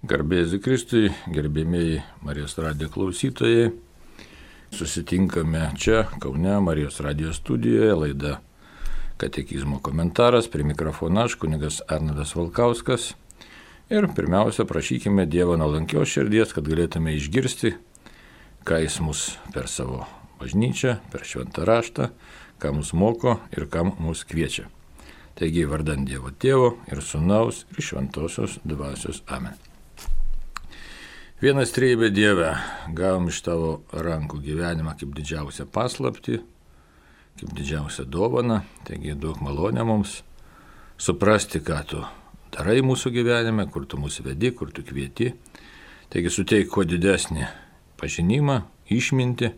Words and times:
Garbėsiu 0.00 0.56
Kristui, 0.64 1.10
gerbėmiai 1.28 1.98
Marijos 2.24 2.54
radijo 2.56 2.88
klausytojai. 2.88 3.66
Susitinkame 4.72 5.66
čia, 5.76 6.06
Kaune, 6.22 6.54
Marijos 6.64 7.02
radijo 7.04 7.34
studijoje, 7.36 7.98
laida 7.98 8.38
Katekizmo 9.20 9.76
komentaras, 9.84 10.48
prie 10.48 10.64
mikrofono 10.64 11.26
aš, 11.26 11.36
kunigas 11.36 11.82
Arnadas 11.84 12.32
Valkauskas. 12.32 13.10
Ir 13.92 14.08
pirmiausia, 14.16 14.64
prašykime 14.64 15.28
Dievo 15.28 15.60
nuolankios 15.60 16.08
širdies, 16.08 16.56
kad 16.56 16.64
galėtume 16.64 17.12
išgirsti, 17.18 17.76
ką 18.64 18.80
Jis 18.80 19.00
mus 19.04 19.28
per 19.52 19.68
savo 19.68 20.06
bažnyčią, 20.40 20.96
per 21.12 21.28
šventą 21.28 21.68
raštą, 21.68 22.08
ką 22.56 22.78
mus 22.78 22.96
moko 22.96 23.36
ir 23.52 23.68
kam 23.68 23.98
mus 24.00 24.24
kviečia. 24.24 24.70
Taigi, 25.36 25.68
vardant 25.68 26.08
Dievo 26.08 26.32
Tėvo 26.32 26.78
ir 26.88 27.04
Sūnaus 27.04 27.66
ir 27.76 27.84
Šventosios 27.84 28.62
Dvasios 28.64 29.20
Amen. 29.28 29.60
Vienas 31.40 31.70
trejybė 31.72 32.10
Dieve, 32.12 32.50
gavom 32.92 33.30
iš 33.30 33.38
tavo 33.46 33.68
rankų 33.96 34.42
gyvenimą 34.44 34.92
kaip 35.00 35.14
didžiausią 35.16 35.64
paslapti, 35.72 36.34
kaip 37.40 37.54
didžiausią 37.56 38.04
dovaną, 38.12 38.58
taigi 38.84 39.14
daug 39.16 39.40
malonę 39.40 39.86
mums 39.88 40.18
suprasti, 41.00 41.62
ką 41.64 41.78
tu 41.88 42.02
darai 42.52 42.82
mūsų 42.84 43.14
gyvenime, 43.14 43.64
kur 43.72 43.86
tu 43.88 43.96
mūsų 43.96 44.26
vedi, 44.26 44.50
kur 44.52 44.68
tu 44.68 44.84
kvieti. 44.84 45.30
Taigi 46.12 46.34
suteik 46.34 46.68
kuo 46.74 46.84
didesnį 46.84 47.48
pažinimą, 47.96 48.58
išminti, 48.92 49.54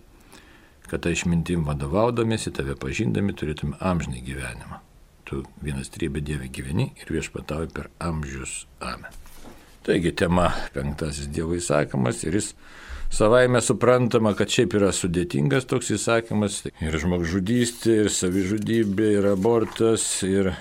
kad 0.86 1.02
tą 1.02 1.10
išmintim 1.16 1.66
vadovaudomėsi, 1.66 2.54
tave 2.54 2.78
pažindami 2.78 3.34
turėtume 3.34 3.74
amžinai 3.82 4.22
gyvenimą. 4.22 4.78
Tu 5.26 5.42
vienas 5.58 5.90
trybė 5.90 6.22
Dieve 6.22 6.46
gyveni 6.46 6.92
ir 7.02 7.10
viešpatauji 7.18 7.74
per 7.74 7.90
amžius. 7.98 8.68
Amen. 8.78 9.21
Taigi 9.82 10.12
tema 10.14 10.52
penktasis 10.74 11.26
Dievo 11.34 11.56
įsakymas 11.58 12.20
ir 12.22 12.36
jis 12.38 12.52
savaime 13.10 13.58
suprantama, 13.64 14.30
kad 14.38 14.52
šiaip 14.52 14.76
yra 14.78 14.92
sudėtingas 14.94 15.66
toks 15.66 15.90
įsakymas. 15.96 16.60
Ir 16.78 16.98
žmogžudystė, 17.02 18.04
ir 18.04 18.12
savižudybė, 18.14 19.08
ir 19.18 19.26
abortas, 19.32 20.04
ir 20.22 20.52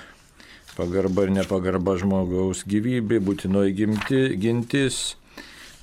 pagarba 0.74 1.28
ir 1.28 1.36
nepagarba 1.38 1.96
žmogaus 2.02 2.66
gyvybė, 2.66 3.22
būtinoji 3.22 3.78
gimti, 3.78 4.24
gintis. 4.42 5.00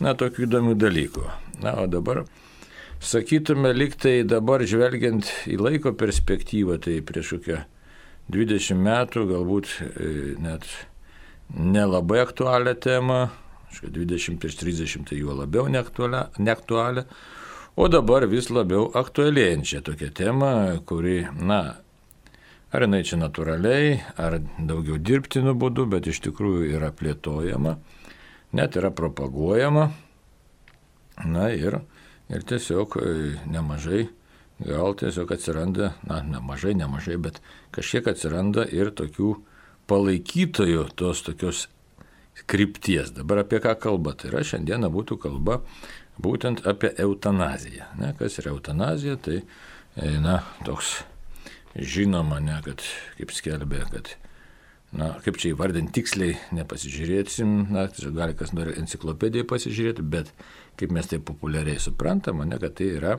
Na, 0.02 0.16
tokių 0.18 0.46
įdomių 0.46 0.74
dalykų. 0.78 1.24
Na, 1.62 1.76
o 1.82 1.86
dabar 1.90 2.24
sakytume, 3.02 3.70
liktai 3.74 4.20
dabar 4.26 4.66
žvelgiant 4.66 5.30
į 5.46 5.58
laiko 5.62 5.94
perspektyvą, 5.98 6.78
tai 6.82 7.00
prieš 7.06 7.36
kokią 7.38 7.62
20 8.34 8.82
metų, 8.82 9.24
galbūt 9.30 9.74
e, 9.78 10.12
net 10.42 10.66
nelabai 11.54 12.20
aktualią 12.24 12.74
temą, 12.80 13.28
20 13.82 14.38
prieš 14.40 14.56
30 14.62 15.08
tai 15.08 15.18
juo 15.18 15.34
labiau 15.36 15.68
neaktualią, 15.68 17.04
o 17.76 17.88
dabar 17.88 18.26
vis 18.28 18.50
labiau 18.50 18.88
aktualėjančią 18.96 19.82
tokią 19.86 20.08
temą, 20.14 20.50
kuri, 20.88 21.20
na, 21.38 21.78
ar 22.72 22.84
jinai 22.84 23.04
čia 23.06 23.20
natūraliai, 23.20 24.00
ar 24.18 24.40
daugiau 24.58 24.98
dirbtinų 24.98 25.54
būdų, 25.60 25.86
bet 25.94 26.10
iš 26.10 26.22
tikrųjų 26.26 26.72
yra 26.76 26.90
plėtojama, 26.92 27.76
net 28.52 28.76
yra 28.80 28.90
propaguojama, 28.90 29.90
na 31.24 31.50
ir, 31.54 31.80
ir 32.30 32.46
tiesiog 32.48 32.98
e, 33.00 33.12
nemažai 33.50 34.06
gal 34.58 34.94
tiesiog 34.98 35.32
atsiranda, 35.32 35.92
na, 36.06 36.20
nemažai, 36.22 36.74
nemažai, 36.74 37.16
bet 37.16 37.38
kažkiek 37.74 38.08
atsiranda 38.10 38.66
ir 38.74 38.90
tokių 38.90 39.36
palaikytojų 39.88 40.86
tos 40.98 41.24
tokios 41.26 41.66
krypties. 42.48 43.12
Dabar 43.16 43.42
apie 43.42 43.60
ką 43.64 43.74
kalba? 43.80 44.14
Tai 44.18 44.30
yra 44.32 44.44
šiandieną 44.46 44.90
būtų 44.94 45.18
kalba 45.22 45.62
būtent 46.22 46.64
apie 46.68 46.92
eutanaziją. 47.02 47.88
Ne, 48.00 48.12
kas 48.18 48.38
yra 48.42 48.52
eutanazija? 48.54 49.18
Tai, 49.22 49.42
e, 49.42 50.14
na, 50.22 50.40
toks 50.66 50.98
žinoma, 51.78 52.40
ne, 52.42 52.58
kad, 52.64 52.84
kaip 53.18 53.34
skelbė, 53.34 53.82
kad, 53.92 54.12
na, 54.96 55.12
kaip 55.24 55.38
čia 55.40 55.52
įvardinti 55.52 55.94
tiksliai, 56.00 56.38
nepasižiūrėsim, 56.58 57.58
na, 57.74 57.88
gali 58.16 58.38
kas 58.38 58.54
nori 58.56 58.76
enciklopediją 58.80 59.46
pasižiūrėti, 59.48 60.06
bet 60.14 60.32
kaip 60.78 60.94
mes 60.94 61.10
tai 61.10 61.20
populiariai 61.22 61.80
suprantam, 61.82 62.42
ne, 62.46 62.58
kad 62.60 62.78
tai 62.78 62.92
yra 62.98 63.18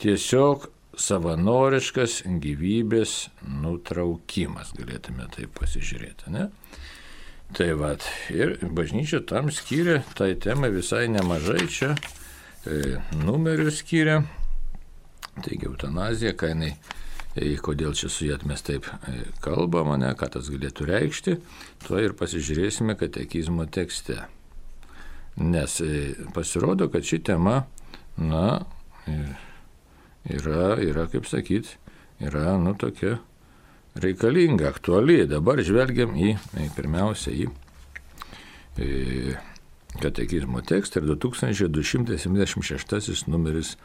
tiesiog 0.00 0.70
savanoriškas 1.00 2.20
gyvybės 2.42 3.30
nutraukimas, 3.62 4.74
galėtume 4.76 5.26
taip 5.34 5.54
pasižiūrėti. 5.58 6.32
Ne? 6.34 6.48
Tai 7.56 7.72
vad, 7.80 8.04
ir 8.30 8.58
bažnyčia 8.62 9.22
tam 9.26 9.50
skiria, 9.50 10.00
tai 10.14 10.36
temai 10.38 10.70
visai 10.70 11.08
nemažai 11.10 11.64
čia 11.66 11.94
e, 11.96 13.00
numerių 13.24 13.72
skiria. 13.74 14.20
Taigi 15.40 15.66
eutanazija, 15.66 16.34
ką 16.38 16.52
jinai, 16.52 16.70
e, 17.34 17.56
kodėl 17.58 17.96
čia 17.98 18.10
su 18.12 18.28
jat 18.28 18.44
mes 18.46 18.62
taip 18.62 18.86
e, 18.86 19.24
kalbame, 19.42 19.98
ne, 19.98 20.12
ką 20.14 20.30
tas 20.36 20.52
galėtų 20.52 20.86
reikšti, 20.92 21.36
tuo 21.88 21.98
ir 21.98 22.14
pasižiūrėsime 22.20 22.94
katekizmo 23.00 23.66
tekste. 23.66 24.20
Nes 25.40 25.80
e, 25.82 26.14
pasirodo, 26.36 26.86
kad 26.92 27.06
ši 27.06 27.22
tema, 27.32 27.64
na, 28.20 28.60
e, 29.10 29.22
yra, 30.28 30.76
yra 30.82 31.06
kaip 31.10 31.26
sakyt, 31.28 31.76
yra, 32.20 32.58
nu, 32.60 32.74
tokia 32.78 33.18
reikalinga, 34.00 34.68
aktuali. 34.70 35.26
Dabar 35.30 35.58
žvelgiam 35.64 36.14
į, 36.16 36.36
pirmiausia, 36.76 37.30
į 37.32 37.44
katekizmo 40.00 40.60
tekstą 40.64 41.00
ir 41.02 41.06
2276 41.16 43.28
numeris 43.28 43.76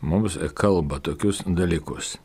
mums 0.00 0.38
kalba 0.54 0.98
tokius 1.00 1.42
dalykus. 1.46 2.16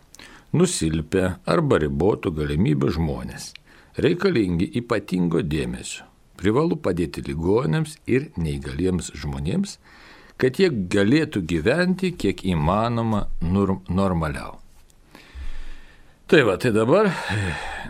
Nusilpę 0.53 1.35
arba 1.49 1.77
ribotų 1.81 2.31
galimybių 2.37 2.91
žmonės 2.93 3.53
reikalingi 3.97 4.69
ypatingo 4.79 5.41
dėmesio. 5.45 6.03
Privalu 6.37 6.75
padėti 6.81 7.21
ligonėms 7.25 7.97
ir 8.09 8.31
neįgaliems 8.41 9.11
žmonėms, 9.17 9.77
kad 10.43 10.59
jie 10.59 10.67
galėtų 10.91 11.39
gyventi 11.47 12.09
kiek 12.19 12.41
įmanoma 12.43 13.21
normaliau. 13.47 14.57
Tai 16.27 16.41
va, 16.43 16.57
tai 16.59 16.73
dabar, 16.75 17.07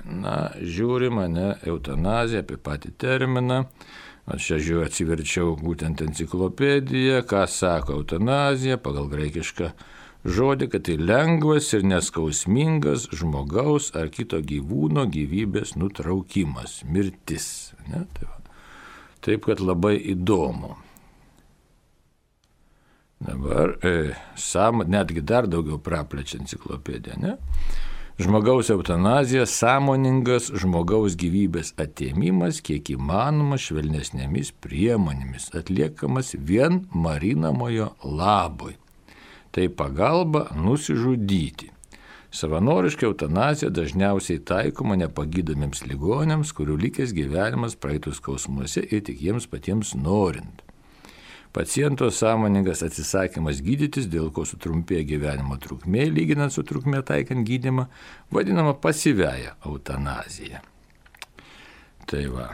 na, 0.06 0.36
žiūri 0.62 1.10
mane 1.10 1.56
eutanazija 1.66 2.44
apie 2.44 2.60
patį 2.62 2.94
terminą. 3.02 3.64
Aš 4.30 4.46
čia 4.52 4.60
žiūriu, 4.68 4.84
atsiverčiau 4.86 5.56
būtent 5.60 6.06
enciklopediją, 6.06 7.24
ką 7.28 7.42
sako 7.50 7.98
eutanazija 7.98 8.78
pagal 8.78 9.10
graikišką 9.12 9.74
žodį, 10.24 10.70
kad 10.76 10.86
tai 10.88 11.00
lengvas 11.02 11.74
ir 11.74 11.84
neskausmingas 11.90 13.10
žmogaus 13.18 13.90
ar 13.98 14.14
kito 14.14 14.40
gyvūno 14.46 15.10
gyvybės 15.10 15.74
nutraukimas, 15.76 16.84
mirtis. 16.86 17.74
Ne? 17.90 18.06
Tai 18.14 18.30
va. 18.30 18.42
Taip, 19.26 19.50
kad 19.50 19.64
labai 19.64 19.98
įdomu. 20.14 20.78
Dabar, 23.24 23.78
e, 23.84 24.14
sam, 24.36 24.84
netgi 24.88 25.22
dar 25.22 25.48
daugiau 25.48 25.78
praplečia 25.80 26.42
enciklopedija, 26.42 27.16
ne? 27.22 27.38
Žmogaus 28.20 28.70
eutanazija- 28.70 29.46
sąmoningas 29.60 30.52
žmogaus 30.62 31.16
gyvybės 31.18 31.72
atėmimas, 31.82 32.60
kiek 32.62 32.92
įmanoma 32.94 33.58
švelnesnėmis 33.58 34.52
priemonėmis, 34.62 35.50
atliekamas 35.58 36.36
vien 36.38 36.84
marinamojo 36.94 37.94
labui. 38.04 38.76
Tai 39.52 39.68
pagalba 39.70 40.50
nusižudyti. 40.56 41.72
Savanoriška 42.34 43.06
eutanazija 43.06 43.70
dažniausiai 43.70 44.40
taikoma 44.42 44.96
nepagydomiems 44.98 45.84
ligonėms, 45.86 46.54
kurių 46.54 46.78
likęs 46.86 47.14
gyvenimas 47.14 47.76
praeitus 47.76 48.18
skausmuose 48.22 48.82
ir 48.92 49.02
tik 49.02 49.22
jiems 49.22 49.46
patiems 49.50 49.96
norint. 49.96 50.62
Paciento 51.54 52.10
sąmoningas 52.12 52.82
atsisakymas 52.82 53.60
gydytis, 53.62 54.08
dėl 54.10 54.32
ko 54.34 54.42
sutrumpėja 54.50 55.06
gyvenimo 55.06 55.60
trukmė, 55.62 56.08
lyginant 56.10 56.54
su 56.56 56.64
trukmė 56.66 57.04
taikant 57.06 57.46
gydimą, 57.46 57.86
vadinama 58.34 58.74
pasyviaja 58.74 59.54
eutanazija. 59.70 60.64
Tai 62.10 62.24
va. 62.34 62.48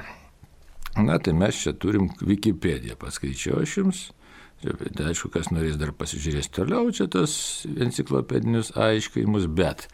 Na, 0.99 1.15
tai 1.23 1.31
mes 1.31 1.63
čia 1.63 1.71
turim 1.79 2.11
Wikipediją, 2.19 2.99
paskaičiau 2.99 3.63
aš 3.63 3.77
jums. 3.79 4.05
Tai 4.59 5.07
aišku, 5.07 5.31
kas 5.31 5.47
norės 5.55 5.79
dar 5.79 5.93
pasižiūrės 5.95 6.51
toliau 6.51 6.91
čia 6.91 7.07
tos 7.07 7.33
enciklopedinius 7.71 8.73
aiškinimus, 8.75 9.47
bet 9.47 9.87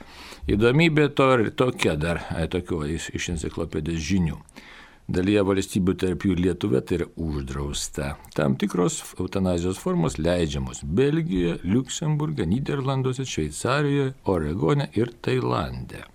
įdomybė 0.50 1.12
to 1.14 1.28
ir 1.38 1.52
tokia 1.54 1.94
dar, 1.94 2.24
tokio 2.50 2.82
iš, 2.90 3.12
iš 3.14 3.36
enciklopedijos 3.36 4.02
žinių 4.10 4.42
dalyje 5.12 5.44
valstybių, 5.46 5.96
tarp 6.02 6.26
jų 6.26 6.36
Lietuvė, 6.40 6.82
tai 6.82 7.00
yra 7.00 7.08
uždrausta. 7.22 8.16
Tam 8.38 8.58
tikros 8.60 9.02
eutanazijos 9.20 9.80
formos 9.82 10.18
leidžiamos 10.18 10.82
Belgijoje, 10.84 11.60
Luksemburgė, 11.68 12.48
Niderlanduose, 12.50 13.28
Šveicarijoje, 13.30 14.16
Oregone 14.32 14.90
ir 14.98 15.14
Tailande. 15.22 16.06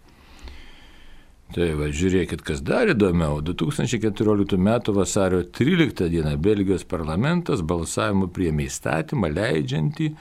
Tai 1.51 1.67
va, 1.75 1.89
žiūrėkit, 1.91 2.45
kas 2.47 2.61
dar 2.63 2.93
įdomiau. 2.93 3.41
2014 3.43 4.55
m. 4.55 4.69
vasario 4.95 5.43
13 5.43 6.07
d. 6.07 6.37
Belgijos 6.39 6.87
parlamentas 6.87 7.65
balsavimu 7.67 8.31
priėmė 8.31 8.69
įstatymą 8.71 9.33
leidžiantį 9.35 10.13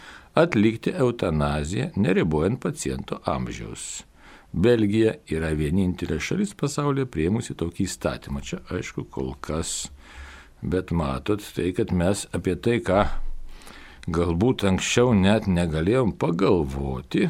atlikti 0.42 0.96
eutanaziją, 0.98 1.92
neribojant 2.02 2.58
paciento 2.64 3.22
amžiaus. 3.30 4.09
Belgija 4.54 5.14
yra 5.30 5.52
vienintelė 5.54 6.18
šalis 6.24 6.56
pasaulyje 6.58 7.06
prieimusi 7.14 7.54
tokį 7.58 7.86
įstatymą. 7.86 8.42
Čia 8.42 8.62
aišku 8.74 9.06
kol 9.14 9.36
kas, 9.46 9.92
bet 10.62 10.94
matot, 10.96 11.44
tai 11.56 11.70
kad 11.78 11.94
mes 11.94 12.26
apie 12.34 12.56
tai, 12.58 12.80
ką 12.82 13.04
galbūt 14.10 14.66
anksčiau 14.66 15.14
net 15.14 15.46
negalėjom 15.46 16.16
pagalvoti, 16.18 17.28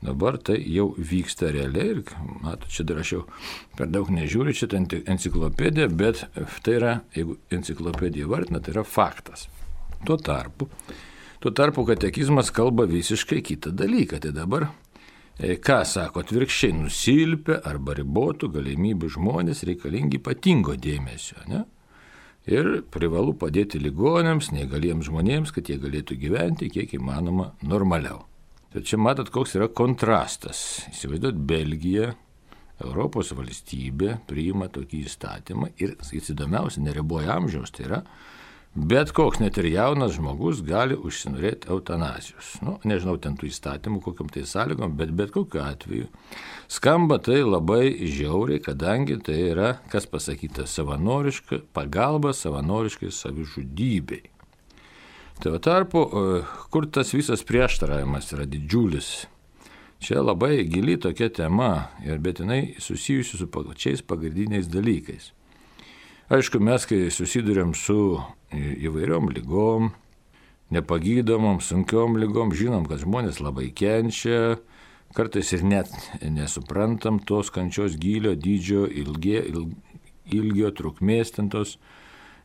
dabar 0.00 0.38
tai 0.40 0.56
jau 0.62 0.92
vyksta 0.96 1.50
realiai 1.52 1.98
ir, 1.98 2.02
matot, 2.40 2.70
čia 2.72 2.86
dar 2.88 3.02
aš 3.02 3.12
jau 3.12 3.22
per 3.76 3.92
daug 3.92 4.08
nežiūriu, 4.14 4.56
čia 4.56 4.70
enciklopedija, 5.04 5.90
bet 5.92 6.24
tai 6.64 6.78
yra, 6.78 6.96
jeigu 7.16 7.36
enciklopedija 7.52 8.30
vardina, 8.30 8.62
tai 8.62 8.76
yra 8.76 8.86
faktas. 8.88 9.50
Tuo 10.06 10.16
tarpu, 10.16 10.70
tuo 11.42 11.52
tarpu 11.52 11.84
katekizmas 11.84 12.52
kalba 12.54 12.86
visiškai 12.88 13.42
kitą 13.42 13.74
dalyką. 13.74 14.22
Tai 14.22 14.32
dabar 14.32 14.68
ką 15.38 15.82
sako, 15.86 16.24
atvirkščiai 16.24 16.74
nusilpia 16.74 17.60
arba 17.68 17.94
ribotų 17.94 18.50
galimybių 18.56 19.10
žmonės 19.14 19.62
reikalingi 19.68 20.18
ypatingo 20.18 20.74
dėmesio. 20.74 21.38
Ne? 21.46 21.64
Ir 22.48 22.80
privalu 22.90 23.36
padėti 23.38 23.78
ligonėms, 23.78 24.50
neįgaliems 24.56 25.06
žmonėms, 25.06 25.52
kad 25.54 25.68
jie 25.68 25.76
galėtų 25.78 26.16
gyventi 26.18 26.70
kiek 26.72 26.94
įmanoma 26.96 27.52
normaliau. 27.62 28.24
Tai 28.72 28.82
čia 28.84 28.98
matot, 29.00 29.30
koks 29.32 29.54
yra 29.56 29.68
kontrastas. 29.70 30.82
Įsivaizduot, 30.90 31.38
Belgija, 31.48 32.10
Europos 32.82 33.30
valstybė 33.36 34.18
priima 34.28 34.68
tokį 34.72 35.04
įstatymą 35.06 35.70
ir, 35.82 35.94
įdomiausia, 36.18 36.82
neriboja 36.84 37.38
amžiaus, 37.38 37.72
tai 37.74 37.86
yra 37.86 38.02
bet 38.78 39.10
koks 39.12 39.40
net 39.42 39.58
ir 39.58 39.66
jaunas 39.72 40.14
žmogus 40.14 40.60
gali 40.62 40.94
užsinorėti 40.94 41.70
eutanazijos. 41.72 42.52
Nu, 42.62 42.76
nežinau 42.86 43.16
ten 43.18 43.34
tų 43.38 43.48
įstatymų, 43.50 44.00
kokiam 44.04 44.30
tai 44.32 44.44
sąlygom, 44.46 44.94
bet 44.98 45.10
bet 45.18 45.32
kokiu 45.34 45.62
atveju. 45.64 46.08
Skamba 46.70 47.18
tai 47.18 47.40
labai 47.42 47.90
žiauriai, 48.06 48.62
kadangi 48.62 49.18
tai 49.24 49.38
yra, 49.50 49.70
kas 49.90 50.06
pasakyta, 50.10 50.66
savanoriška 50.70 51.62
pagalba 51.74 52.34
savanoriškai 52.36 53.10
savižudybei. 53.14 54.28
Tai 55.38 55.54
va 55.54 55.62
tarpu, 55.62 56.04
e, 56.04 56.44
kur 56.70 56.86
tas 56.90 57.12
visas 57.14 57.44
prieštaravimas 57.46 58.30
yra 58.34 58.46
didžiulis. 58.46 59.26
Čia 60.02 60.22
labai 60.22 60.62
gili 60.70 60.94
tokia 60.98 61.28
tema, 61.34 61.90
ir 62.06 62.18
bet 62.22 62.38
jinai 62.42 62.76
susijusi 62.78 63.38
su 63.38 63.50
pačiais 63.50 64.02
pagrindiniais 64.02 64.70
dalykais. 64.70 65.32
Aišku, 66.28 66.58
mes, 66.60 66.84
kai 66.84 67.06
susidurėm 67.08 67.70
su 67.72 68.18
įvairiom 68.52 69.30
lygom, 69.32 69.86
nepagydomom, 70.76 71.62
sunkiom 71.64 72.18
lygom, 72.20 72.50
žinom, 72.52 72.84
kad 72.84 73.00
žmonės 73.00 73.38
labai 73.40 73.70
kenčia, 73.72 74.58
kartais 75.16 75.54
ir 75.56 75.64
net 75.64 75.94
nesuprantam 76.20 77.16
tos 77.24 77.48
kančios 77.54 77.96
gylio, 77.96 78.34
dydžio, 78.36 78.84
ilgie, 78.92 79.40
il, 79.48 79.70
ilgio, 80.28 80.68
trukmės 80.76 81.32
tentos, 81.32 81.78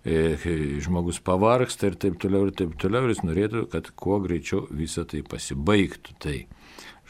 e, 0.08 0.40
žmogus 0.88 1.20
pavarksta 1.20 1.92
ir 1.92 2.00
taip 2.00 2.16
toliau 2.24 2.48
ir 2.48 2.56
taip 2.56 2.80
toliau, 2.80 3.04
ir 3.04 3.18
jis 3.18 3.26
norėtų, 3.28 3.66
kad 3.76 3.92
kuo 4.00 4.22
greičiau 4.24 4.64
visą 4.72 5.04
tai 5.04 5.26
pasibaigtų. 5.28 6.16
Tai 6.24 6.40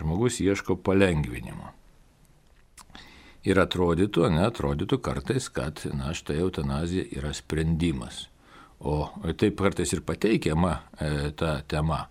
žmogus 0.02 0.42
ieško 0.42 0.82
palengvinimo. 0.82 1.70
Ir 3.44 3.60
atrodytų, 3.60 4.30
ne, 4.32 4.46
atrodytų 4.48 5.02
kartais, 5.04 5.50
kad, 5.52 5.82
na, 5.92 6.14
štai 6.16 6.38
eutanazija 6.46 7.10
yra 7.12 7.34
sprendimas. 7.36 8.30
O 8.80 9.10
taip 9.40 9.58
kartais 9.60 9.92
ir 9.96 10.04
pateikiama 10.08 10.78
e, 10.96 11.10
ta 11.40 11.58
tema. 11.68 12.06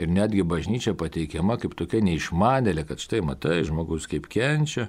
Ir 0.00 0.08
netgi 0.08 0.44
bažnyčia 0.48 0.94
pateikiama 0.96 1.58
kaip 1.60 1.74
tokia 1.76 2.00
neišmanėlė, 2.04 2.86
kad 2.88 3.00
štai 3.00 3.20
matai, 3.24 3.58
žmogus 3.68 4.08
kaip 4.08 4.28
kenčia, 4.32 4.86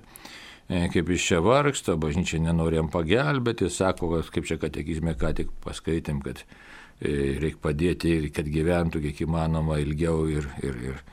e, 0.68 0.86
kaip 0.94 1.12
iš 1.12 1.28
čia 1.28 1.42
vargsta, 1.44 1.98
bažnyčia 2.00 2.40
nenori 2.44 2.80
jam 2.80 2.92
pagelbėti, 2.92 3.68
sako, 3.72 4.14
kad 4.16 4.32
kaip 4.36 4.48
čia 4.48 4.60
katekizme 4.64 5.16
ką 5.20 5.34
tik 5.42 5.52
paskaitėm, 5.64 6.24
kad 6.24 6.44
e, 6.44 7.36
reikia 7.44 7.60
padėti 7.68 8.16
ir 8.16 8.30
kad 8.36 8.48
gyventų 8.48 9.04
kiek 9.10 9.24
įmanoma 9.28 9.82
ilgiau 9.84 10.24
ir, 10.32 10.48
ir, 10.64 10.80
ir, 10.88 11.04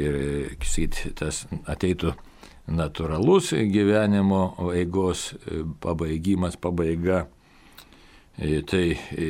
ir 0.00 0.18
sakyt, 0.64 1.04
tas 1.20 1.44
ateitų 1.68 2.16
natūralus 2.68 3.52
gyvenimo 3.72 4.42
eigos 4.74 5.32
e, 5.32 5.62
pabaigimas, 5.80 6.58
pabaiga. 6.60 7.24
E, 8.38 8.60
tai 8.68 8.84
e, 8.94 9.28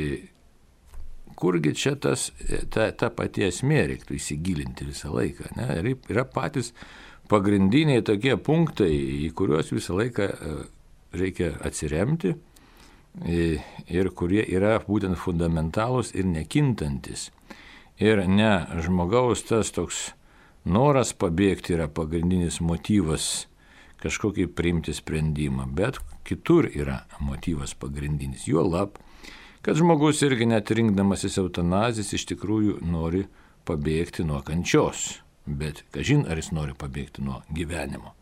kurgi 1.38 1.74
čia 1.78 1.94
tas, 2.00 2.28
ta, 2.72 2.90
ta 2.90 3.12
pati 3.14 3.46
esmė 3.46 3.84
reiktų 3.92 4.18
įsigilinti 4.18 4.88
visą 4.88 5.12
laiką. 5.14 5.52
Ne? 5.56 5.94
Yra 6.10 6.26
patys 6.26 6.72
pagrindiniai 7.30 8.02
tokie 8.04 8.36
punktai, 8.40 8.90
į 9.28 9.32
kuriuos 9.38 9.72
visą 9.74 9.96
laiką 9.98 10.28
reikia 11.16 11.54
atsiremti 11.64 12.34
ir 13.18 14.10
kurie 14.14 14.42
yra 14.44 14.76
būtent 14.84 15.18
fundamentalūs 15.18 16.12
ir 16.14 16.26
nekintantis. 16.28 17.28
Ir 17.98 18.22
ne 18.30 18.52
žmogaus 18.84 19.42
tas 19.48 19.72
toks 19.74 20.12
noras 20.68 21.14
pabėgti 21.16 21.74
yra 21.76 21.88
pagrindinis 21.88 22.60
motyvas 22.64 23.46
kažkokį 24.02 24.46
priimti 24.54 24.94
sprendimą, 24.94 25.66
bet 25.74 25.98
kitur 26.28 26.68
yra 26.70 27.02
motyvas 27.20 27.74
pagrindinis. 27.74 28.46
Juo 28.46 28.62
lab, 28.68 29.00
kad 29.64 29.78
žmogus 29.80 30.22
irgi 30.22 30.46
net 30.46 30.70
rinkdamasis 30.70 31.40
eutanazijas 31.42 32.14
iš 32.14 32.28
tikrųjų 32.32 32.78
nori 32.86 33.24
pabėgti 33.68 34.24
nuo 34.28 34.38
kančios, 34.46 35.18
bet 35.44 35.82
kažin 35.94 36.24
ar 36.30 36.38
jis 36.38 36.52
nori 36.54 36.76
pabėgti 36.78 37.24
nuo 37.26 37.42
gyvenimo. 37.50 38.14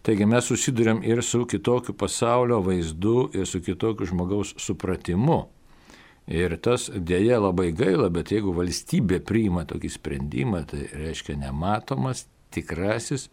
Taigi 0.00 0.24
mes 0.24 0.46
susidurėm 0.48 1.02
ir 1.04 1.20
su 1.20 1.42
kitokiu 1.44 1.92
pasaulio 1.92 2.62
vaizdu, 2.64 3.28
ir 3.36 3.44
su 3.44 3.60
kitokiu 3.60 4.08
žmogaus 4.08 4.54
supratimu 4.56 5.42
Ir 6.30 6.54
tas 6.62 6.86
dėja 6.94 7.40
labai 7.42 7.72
gaila, 7.74 8.06
bet 8.14 8.30
jeigu 8.30 8.52
valstybė 8.54 9.18
priima 9.26 9.64
tokį 9.66 9.88
sprendimą, 9.90 10.62
tai 10.70 10.84
reiškia 10.94 11.34
nematomas 11.40 12.28
tikrasis 12.54 13.26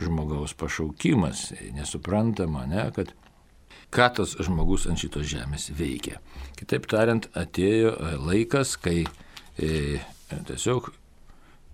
žmogaus 0.00 0.56
pašaukimas, 0.58 1.50
nesuprantama, 1.76 2.64
ne, 2.70 2.88
kad 2.94 3.12
ką 3.94 4.08
tas 4.18 4.34
žmogus 4.42 4.88
ant 4.90 4.98
šitos 4.98 5.28
žemės 5.30 5.68
veikia. 5.78 6.18
Kitaip 6.58 6.90
tariant, 6.90 7.28
atėjo 7.38 7.94
laikas, 8.26 8.74
kai 8.82 9.04
e, 9.54 10.00
tiesiog 10.50 10.90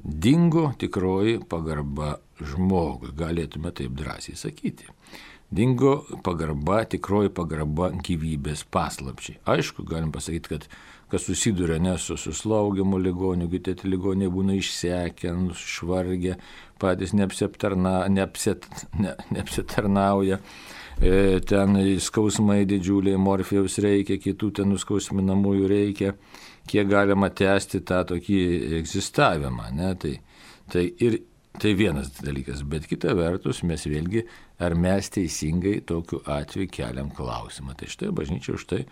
dingo 0.04 0.68
tikroji 0.80 1.40
pagarba 1.48 2.18
žmogui, 2.36 3.14
galėtume 3.16 3.72
taip 3.72 3.96
drąsiai 3.96 4.36
sakyti 4.36 4.92
dingo 5.50 6.00
pagarba, 6.24 6.82
tikroji 6.90 7.30
pagarba 7.34 7.90
gyvybės 8.04 8.64
paslapčiai. 8.72 9.38
Aišku, 9.46 9.84
galim 9.86 10.12
pasakyti, 10.14 10.56
kad 10.56 10.68
kas 11.10 11.26
susiduria 11.28 11.78
ne 11.78 11.94
su 11.98 12.16
suslaugiamu 12.18 12.98
ligoniu, 12.98 13.48
kiti 13.50 13.76
ligoniai 13.86 14.30
būna 14.32 14.56
išsekę, 14.58 15.34
švargę, 15.54 16.34
patys 16.82 17.14
neapsitarna, 17.14 18.00
neapsit, 18.10 18.66
ne, 18.98 19.14
neapsitarnauja. 19.30 20.40
E, 20.96 21.38
ten 21.46 21.76
skausmai 22.00 22.64
didžiuliai, 22.66 23.20
morfijaus 23.20 23.78
reikia, 23.84 24.16
kitų 24.18 24.50
ten 24.58 24.72
nuskausminamųjų 24.72 25.70
reikia, 25.70 26.14
kiek 26.66 26.88
galima 26.90 27.28
tęsti 27.30 27.82
tą 27.86 28.02
tokį 28.10 28.42
egzistavimą. 28.80 29.70
Ne? 29.76 29.92
Tai, 30.00 30.14
tai 30.72 30.88
ir 31.04 31.20
Tai 31.56 31.72
vienas 31.72 32.10
dalykas, 32.20 32.60
bet 32.68 32.84
kita 32.84 33.14
vertus 33.16 33.62
mes 33.64 33.86
vėlgi, 33.88 34.26
ar 34.60 34.74
mes 34.76 35.08
teisingai 35.14 35.78
tokiu 35.88 36.20
atveju 36.28 36.68
keliam 36.68 37.08
klausimą. 37.16 37.72
Tai 37.80 37.88
štai 37.88 38.10
bažnyčia 38.12 38.58
už 38.58 38.66
tai 38.68 38.82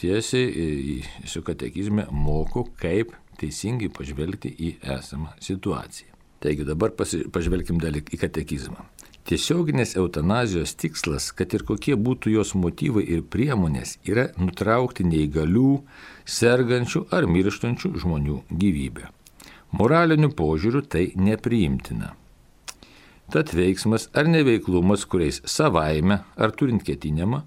tiesiai 0.00 1.02
su 1.28 1.42
katekizme 1.44 2.06
moko, 2.08 2.64
kaip 2.80 3.12
teisingai 3.40 3.90
pažvelgti 3.92 4.54
į 4.56 4.70
esamą 4.96 5.34
situaciją. 5.44 6.14
Taigi 6.40 6.64
dabar 6.64 6.94
pasi, 6.96 7.26
pažvelkim 7.28 7.76
dar 7.80 7.96
į 7.96 8.20
katekizmą. 8.20 8.88
Tiesioginės 9.24 9.94
eutanazijos 10.00 10.74
tikslas, 10.80 11.30
kad 11.32 11.52
ir 11.56 11.64
kokie 11.64 11.94
būtų 11.96 12.34
jos 12.34 12.52
motyvai 12.60 13.04
ir 13.08 13.22
priemonės, 13.24 13.98
yra 14.04 14.26
nutraukti 14.40 15.04
neįgalių, 15.08 15.70
sergančių 16.28 17.06
ar 17.08 17.28
mirštančių 17.28 17.94
žmonių 18.04 18.42
gyvybę. 18.52 19.13
Moraliniu 19.74 20.28
požiūriu 20.30 20.84
tai 20.86 21.08
nepriimtina. 21.18 22.12
Tad 23.32 23.50
veiksmas 23.56 24.06
ar 24.14 24.28
neveiklumas, 24.30 25.02
kuriais 25.10 25.40
savaime 25.50 26.20
ar 26.36 26.52
turint 26.54 26.84
ketinimą 26.86 27.40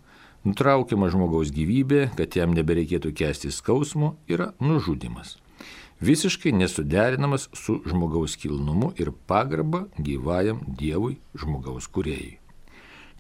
nutraukiama 0.48 1.08
žmogaus 1.14 1.54
gyvybė, 1.56 2.10
kad 2.18 2.36
jam 2.36 2.56
nebereikėtų 2.58 3.14
kesti 3.16 3.52
skausmo, 3.54 4.16
yra 4.28 4.52
nužudimas. 4.60 5.38
Visiškai 6.04 6.52
nesuderinamas 6.54 7.48
su 7.58 7.80
žmogaus 7.88 8.36
kilnumu 8.38 8.92
ir 9.02 9.14
pagarba 9.30 9.86
gyvajam 9.98 10.60
Dievui 10.68 11.18
žmogaus 11.38 11.88
kuriejai. 11.88 12.38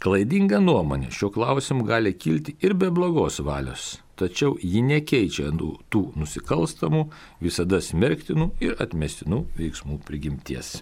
Klaidinga 0.03 0.59
nuomonė 0.61 1.09
šiuo 1.15 1.31
klausimu 1.33 1.87
gali 1.87 2.11
kilti 2.13 2.53
ir 2.61 2.75
be 2.77 2.91
blogos 2.93 3.39
valios, 3.41 3.95
tačiau 4.17 4.57
ji 4.61 4.81
nekeičia 4.85 5.51
tų 5.93 6.03
nusikalstamų, 6.17 7.07
visada 7.43 7.81
smerktinų 7.83 8.51
ir 8.63 8.77
atmestinų 8.83 9.43
veiksmų 9.57 10.01
prigimties. 10.07 10.77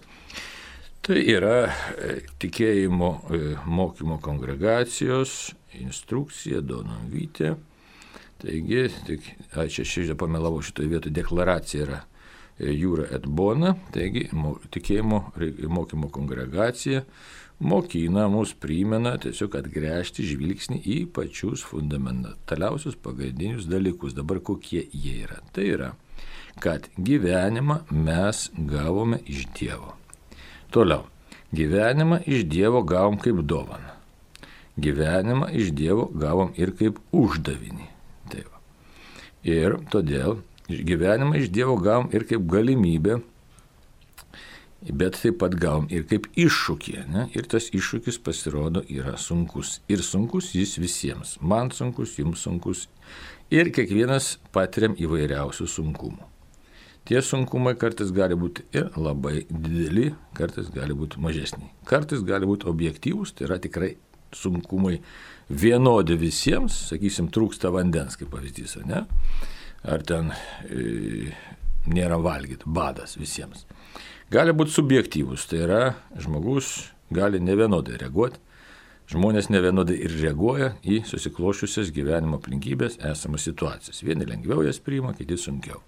Tai 1.06 1.20
yra 1.22 1.68
e, 2.02 2.16
tikėjimo 2.42 3.08
e, 3.30 3.38
mokymo 3.70 4.16
kongregacijos 4.18 5.52
instrukcija 5.78 6.58
Donamvytė. 6.66 7.52
Taigi, 8.42 8.88
tik, 9.06 9.28
aš 9.54 9.78
čia 9.86 10.16
pamelavau 10.18 10.64
šitoje 10.66 10.90
vietoje, 10.90 11.14
deklaracija 11.14 11.84
yra 11.84 12.00
e, 12.02 12.72
Jūra 12.74 13.06
et 13.14 13.28
Bona, 13.30 13.76
taigi 13.94 14.26
tikėjimo 14.74 15.22
mokymo 15.78 16.10
kongregacija 16.10 17.04
mokina 17.60 18.28
mus 18.28 18.52
primena 18.60 19.16
tiesiog 19.20 19.56
atgręžti 19.60 20.26
žvilgsnį 20.28 20.80
į 20.84 20.98
pačius 21.16 21.64
fundamentaliausius 21.66 22.98
pagrindinius 23.02 23.68
dalykus. 23.70 24.16
Dabar 24.16 24.40
kokie 24.44 24.84
jie 24.92 25.22
yra? 25.24 25.40
Tai 25.52 25.64
yra, 25.64 25.90
kad 26.60 26.88
gyvenimą 26.96 27.82
mes 27.90 28.50
gavome 28.56 29.20
iš 29.26 29.46
Dievo. 29.56 29.94
Toliau. 30.70 31.06
Gyvenimą 31.56 32.20
iš 32.26 32.44
Dievo 32.50 32.82
gavom 32.82 33.20
kaip 33.22 33.40
dovaną. 33.46 33.94
Gyvenimą 34.76 35.48
iš 35.56 35.70
Dievo 35.72 36.10
gavom 36.12 36.52
ir 36.58 36.74
kaip 36.76 36.98
uždavinį. 37.12 37.86
Tai 38.28 38.42
va. 38.50 38.60
ir 39.46 39.78
todėl 39.92 40.42
gyvenimą 40.68 41.38
iš 41.40 41.48
Dievo 41.54 41.76
gavom 41.78 42.10
ir 42.12 42.26
kaip 42.28 42.44
galimybę 42.50 43.20
bet 44.92 45.18
taip 45.22 45.38
pat 45.40 45.56
gavom 45.58 45.88
ir 45.90 46.06
kaip 46.08 46.28
iššūkį. 46.38 46.96
Ne? 47.10 47.26
Ir 47.36 47.48
tas 47.50 47.68
iššūkis 47.74 48.20
pasirodo 48.22 48.82
yra 48.92 49.16
sunkus. 49.20 49.80
Ir 49.90 50.02
sunkus 50.04 50.52
jis 50.54 50.76
visiems. 50.78 51.36
Man 51.40 51.72
sunkus, 51.74 52.16
jums 52.20 52.44
sunkus. 52.46 52.86
Ir 53.50 53.70
kiekvienas 53.74 54.36
patiriam 54.54 54.96
įvairiausių 54.98 55.68
sunkumų. 55.70 56.32
Tie 57.06 57.20
sunkumai 57.22 57.76
kartais 57.78 58.10
gali 58.10 58.34
būti 58.34 58.64
ir 58.74 58.88
labai 58.98 59.44
dideli, 59.46 60.08
kartais 60.34 60.72
gali 60.74 60.94
būti 60.98 61.20
mažesni. 61.22 61.68
Kartais 61.86 62.24
gali 62.26 62.48
būti 62.50 62.66
objektyvūs, 62.66 63.36
tai 63.38 63.46
yra 63.46 63.60
tikrai 63.62 63.92
sunkumai 64.34 64.96
vienodi 65.46 66.16
visiems, 66.18 66.80
sakysim, 66.90 67.30
trūksta 67.30 67.70
vandens, 67.70 68.18
kaip 68.18 68.32
pavyzdys, 68.34 68.80
ne? 68.90 69.04
Ar 69.86 70.02
ten 70.02 70.32
e, 70.66 71.30
nėra 71.86 72.18
valgyti, 72.18 72.66
badas 72.66 73.14
visiems 73.20 73.62
gali 74.32 74.54
būti 74.56 74.74
subjektyvus, 74.74 75.46
tai 75.50 75.62
yra 75.66 75.82
žmogus 76.18 76.90
gali 77.14 77.40
nevienodai 77.42 77.98
reaguoti, 78.00 78.40
žmonės 79.10 79.50
nevienodai 79.54 79.96
ir 80.02 80.14
reaguoja 80.18 80.72
į 80.82 81.02
susiklošiusias 81.06 81.92
gyvenimo 81.94 82.40
aplinkybės 82.40 82.98
esamas 83.06 83.46
situacijas. 83.46 84.02
Vieni 84.02 84.26
lengviau 84.26 84.64
jas 84.66 84.80
priima, 84.82 85.14
kiti 85.14 85.38
sunkiau. 85.38 85.78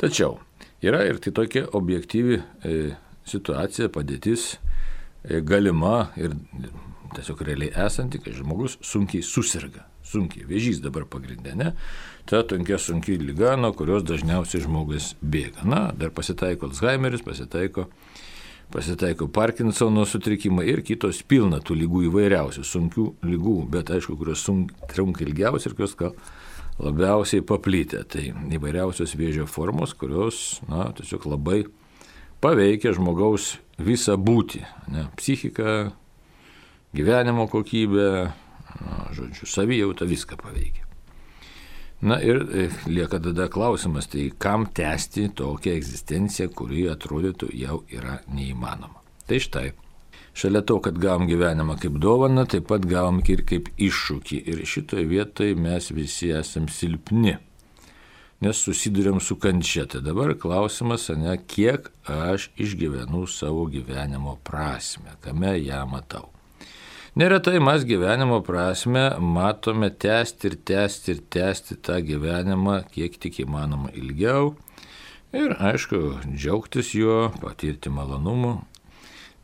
Tačiau 0.00 0.38
yra 0.84 1.02
ir 1.08 1.20
tai 1.20 1.34
tokia 1.36 1.66
objektyvi 1.76 2.38
e, 2.38 2.76
situacija, 3.28 3.90
padėtis 3.92 4.54
e, 4.56 5.42
galima 5.44 6.08
ir 6.16 6.36
tiesiog 7.14 7.42
realiai 7.46 7.86
esanti, 7.86 8.20
kad 8.22 8.36
žmogus 8.36 8.78
sunkiai 8.84 9.24
susirga. 9.26 9.86
Sunkiai, 10.08 10.46
vėžys 10.48 10.80
dabar 10.80 11.04
pagrindė, 11.10 11.52
ne? 11.58 11.72
Ta 12.28 12.40
tokia 12.48 12.78
sunki 12.80 13.18
lyga, 13.20 13.56
nuo 13.60 13.74
kurios 13.76 14.06
dažniausiai 14.08 14.64
žmogus 14.64 15.12
bėga. 15.20 15.66
Na, 15.68 15.88
dar 15.96 16.12
pasitaiko 16.16 16.70
Alzheimeris, 16.70 17.24
pasitaiko, 17.26 17.88
pasitaiko 18.72 19.28
Parkinsono 19.32 20.06
sutrikimai 20.08 20.64
ir 20.72 20.84
kitos 20.86 21.20
pilna 21.28 21.60
tų 21.60 21.76
lygų 21.82 22.06
įvairiausių, 22.08 22.64
sunkių 22.64 23.06
lygų, 23.28 23.58
bet 23.72 23.92
aišku, 23.92 24.16
kurios 24.20 24.46
trunka 24.92 25.26
ilgiausiai 25.26 25.72
ir 25.72 25.76
kurios 25.76 25.96
gal 26.00 26.16
labiausiai 26.78 27.44
paplitę. 27.44 28.04
Tai 28.08 28.24
įvairiausios 28.56 29.16
vėžio 29.18 29.48
formos, 29.50 29.92
kurios, 29.98 30.62
na, 30.70 30.88
tiesiog 30.96 31.28
labai 31.34 31.62
paveikia 32.44 32.94
žmogaus 32.96 33.56
visą 33.82 34.16
būtį, 34.18 34.62
ne, 34.94 35.08
psichiką, 35.18 35.90
gyvenimo 36.98 37.46
kokybę, 37.48 38.32
žodžiu, 39.14 39.46
savijautą 39.46 40.06
viską 40.06 40.36
paveikia. 40.36 40.88
Na 42.02 42.20
ir 42.22 42.36
e, 42.54 42.68
lieka 42.86 43.18
tada 43.18 43.48
klausimas, 43.50 44.06
tai 44.06 44.30
kam 44.38 44.66
tęsti 44.66 45.32
tokią 45.34 45.74
egzistenciją, 45.74 46.46
kuri 46.54 46.86
atrodytų 46.92 47.50
jau 47.58 47.80
yra 47.90 48.20
neįmanoma. 48.30 49.02
Tai 49.26 49.40
štai, 49.42 49.72
šalia 50.30 50.62
to, 50.62 50.78
kad 50.82 50.98
gavom 51.02 51.26
gyvenimą 51.26 51.74
kaip 51.82 51.98
dovaną, 51.98 52.46
taip 52.46 52.68
pat 52.70 52.86
gavom 52.86 53.18
ir 53.26 53.42
kaip 53.42 53.72
iššūkį. 53.74 54.40
Ir 54.46 54.62
šitoje 54.62 55.08
vietoje 55.10 55.58
mes 55.58 55.90
visi 55.90 56.30
esam 56.30 56.70
silpni, 56.70 57.34
nes 58.46 58.62
susidurėm 58.62 59.18
su 59.18 59.34
kančia. 59.42 59.88
Tai 59.90 60.04
dabar 60.06 60.36
klausimas, 60.38 61.10
ne, 61.18 61.34
kiek 61.50 61.90
aš 62.06 62.52
išgyvenu 62.62 63.26
savo 63.26 63.66
gyvenimo 63.66 64.38
prasme, 64.46 65.18
kame 65.26 65.56
ją 65.58 65.82
matau. 65.90 66.30
Neretai 67.18 67.58
mes 67.58 67.82
gyvenimo 67.82 68.36
prasme 68.46 69.00
matome 69.18 69.88
tęsti 69.90 70.46
ir 70.46 70.54
tęsti 70.70 71.10
ir 71.10 71.22
tęsti 71.34 71.74
tą 71.82 71.96
gyvenimą 72.06 72.74
kiek 72.94 73.16
tik 73.18 73.40
įmanoma 73.42 73.88
ilgiau. 73.90 74.52
Ir 75.34 75.56
aišku, 75.58 75.98
džiaugtis 76.30 76.92
juo, 76.94 77.32
patirti 77.42 77.90
malonumų. 77.90 78.52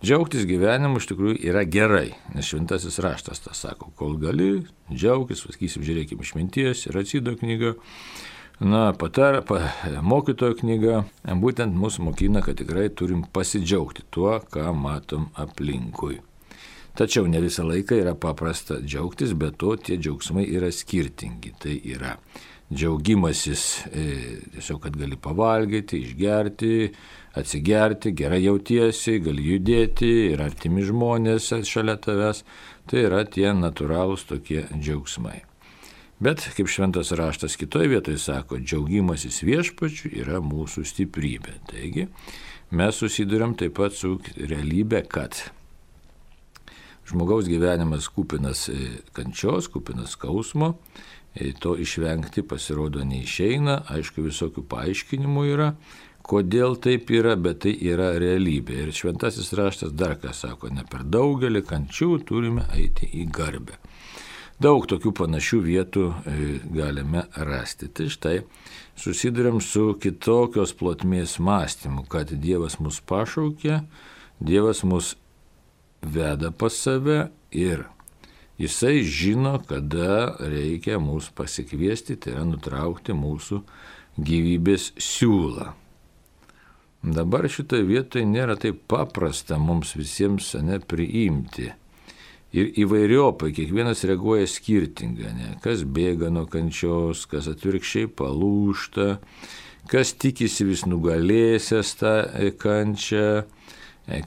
Džiaugtis 0.06 0.46
gyvenimu 0.46 1.00
iš 1.02 1.08
tikrųjų 1.10 1.40
yra 1.50 1.64
gerai, 1.66 2.12
nes 2.36 2.46
šventasis 2.46 3.00
raštas 3.02 3.42
tą 3.42 3.56
sako, 3.58 3.90
kol 3.98 4.14
gali, 4.22 4.52
džiaugtis, 4.92 5.42
sakysim, 5.42 5.82
žiūrėkime 5.82 6.22
išminties 6.22 6.84
ir 6.86 7.00
atsido 7.00 7.34
knyga. 7.40 7.72
Na, 8.62 8.84
patar, 8.94 9.40
pa, 9.48 9.58
mokytojo 10.12 10.60
knyga 10.60 11.02
būtent 11.42 11.74
mūsų 11.74 12.06
mokina, 12.06 12.44
kad 12.46 12.62
tikrai 12.62 12.86
turim 12.94 13.26
pasidžiaugti 13.34 14.06
tuo, 14.14 14.36
ką 14.54 14.70
matom 14.78 15.26
aplinkui. 15.34 16.20
Tačiau 16.94 17.26
ne 17.26 17.40
visą 17.42 17.64
laiką 17.66 17.96
yra 17.98 18.14
paprasta 18.14 18.76
džiaugtis, 18.78 19.32
bet 19.34 19.56
to 19.58 19.72
tie 19.76 19.96
džiaugsmai 19.98 20.44
yra 20.54 20.68
skirtingi. 20.70 21.50
Tai 21.58 21.72
yra 21.90 22.12
džiaugimasis 22.70 23.64
e, 23.90 24.04
tiesiog, 24.54 24.78
kad 24.84 24.94
gali 24.96 25.18
pavalgyti, 25.20 25.98
išgerti, 26.04 26.92
atsigerti, 27.40 28.12
gerai 28.14 28.44
jautiesi, 28.44 29.18
gali 29.24 29.42
judėti 29.48 30.12
ir 30.28 30.44
artimi 30.44 30.84
žmonės 30.86 31.50
šalia 31.66 31.96
tavęs. 31.98 32.44
Tai 32.86 33.02
yra 33.08 33.24
tie 33.26 33.50
natūralūs 33.56 34.28
tokie 34.30 34.62
džiaugsmai. 34.70 35.40
Bet, 36.22 36.46
kaip 36.54 36.70
šventas 36.70 37.10
raštas 37.18 37.58
kitoje 37.58 37.90
vietoje 37.90 38.22
sako, 38.22 38.60
džiaugimasis 38.62 39.42
viešpačiu 39.42 40.12
yra 40.22 40.38
mūsų 40.38 40.86
stiprybė. 40.86 41.58
Taigi, 41.74 42.06
mes 42.70 43.02
susidurėm 43.02 43.58
taip 43.58 43.74
pat 43.82 43.98
su 43.98 44.14
realybė, 44.38 45.02
kad 45.10 45.42
žmogaus 47.08 47.48
gyvenimas 47.50 48.08
kupinas 48.08 48.68
e, 48.68 48.78
kančios, 49.12 49.68
kupinas 49.68 50.16
skausmo, 50.16 50.74
e, 51.34 51.52
to 51.60 51.76
išvengti 51.80 52.44
pasirodo 52.48 53.04
neišeina, 53.04 53.82
aišku, 53.94 54.24
visokių 54.24 54.64
paaiškinimų 54.70 55.46
yra, 55.52 55.70
kodėl 56.24 56.78
taip 56.80 57.10
yra, 57.12 57.36
bet 57.36 57.64
tai 57.64 57.74
yra 57.84 58.14
realybė. 58.20 58.84
Ir 58.86 58.94
šventasis 58.96 59.52
raštas 59.56 59.92
dar 59.92 60.16
ką 60.20 60.32
sako, 60.32 60.72
ne 60.72 60.86
per 60.88 61.04
daugelį 61.04 61.64
kančių 61.68 62.14
turime 62.28 62.64
eiti 62.76 63.10
į 63.20 63.28
garbę. 63.34 63.76
Daug 64.62 64.86
tokių 64.86 65.10
panašių 65.18 65.58
vietų 65.64 66.04
e, 66.08 66.34
galime 66.72 67.24
rasti. 67.34 67.90
Tai 67.90 68.06
štai 68.08 68.36
susidurėm 68.96 69.58
su 69.60 69.90
kitokios 70.00 70.72
plotmės 70.78 71.40
mąstymu, 71.42 72.06
kad 72.08 72.30
Dievas 72.30 72.78
mus 72.80 73.00
pašaukė, 73.04 73.82
Dievas 74.40 74.84
mus 74.86 75.16
veda 76.04 76.50
pas 76.50 76.74
save 76.74 77.28
ir 77.54 77.84
jisai 78.58 79.02
žino, 79.02 79.58
kada 79.68 80.34
reikia 80.40 81.00
mūsų 81.02 81.34
pasikviesti, 81.38 82.16
tai 82.16 82.36
yra 82.36 82.44
nutraukti 82.48 83.16
mūsų 83.16 83.62
gyvybės 84.18 84.92
siūlą. 85.00 85.72
Dabar 87.04 87.44
šitoje 87.52 87.84
vietoje 87.84 88.24
nėra 88.24 88.54
taip 88.56 88.86
paprasta 88.88 89.58
mums 89.60 89.92
visiems 89.98 90.54
ne 90.64 90.78
priimti. 90.80 91.68
Ir 92.54 92.70
įvairiopai, 92.84 93.50
kiekvienas 93.52 94.04
reaguoja 94.06 94.46
skirtingai, 94.48 95.32
ne? 95.34 95.48
kas 95.60 95.82
bėga 95.84 96.30
nuo 96.32 96.46
kančios, 96.46 97.24
kas 97.26 97.48
atvirkščiai 97.50 98.06
palūšta, 98.14 99.08
kas 99.90 100.14
tikisi 100.14 100.64
vis 100.68 100.84
nugalėsęs 100.86 101.90
tą 101.98 102.14
kančią, 102.62 103.26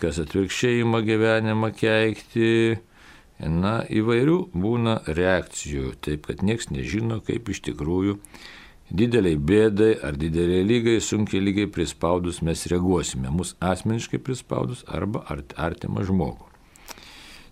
kas 0.01 0.19
atvirkščiai 0.23 0.83
ima 0.83 1.01
gyvenimą 1.05 1.71
keikti. 1.77 2.51
Na, 3.37 3.83
įvairių 3.85 4.37
būna 4.57 4.95
reakcijų, 5.05 5.91
taip 6.01 6.25
kad 6.25 6.41
niekas 6.41 6.71
nežino, 6.73 7.19
kaip 7.21 7.51
iš 7.53 7.59
tikrųjų 7.67 8.15
dideliai 8.89 9.37
bėdai 9.37 9.91
ar 10.01 10.17
dideliai 10.17 10.63
lygai, 10.65 10.95
sunkiai 11.05 11.43
lygai 11.43 11.67
prispaudus 11.69 12.41
mes 12.41 12.65
reaguosime, 12.71 13.29
mus 13.29 13.53
asmeniškai 13.61 14.17
prispaudus 14.25 14.81
arba 14.89 15.21
artimą 15.29 16.07
žmogų. 16.07 16.47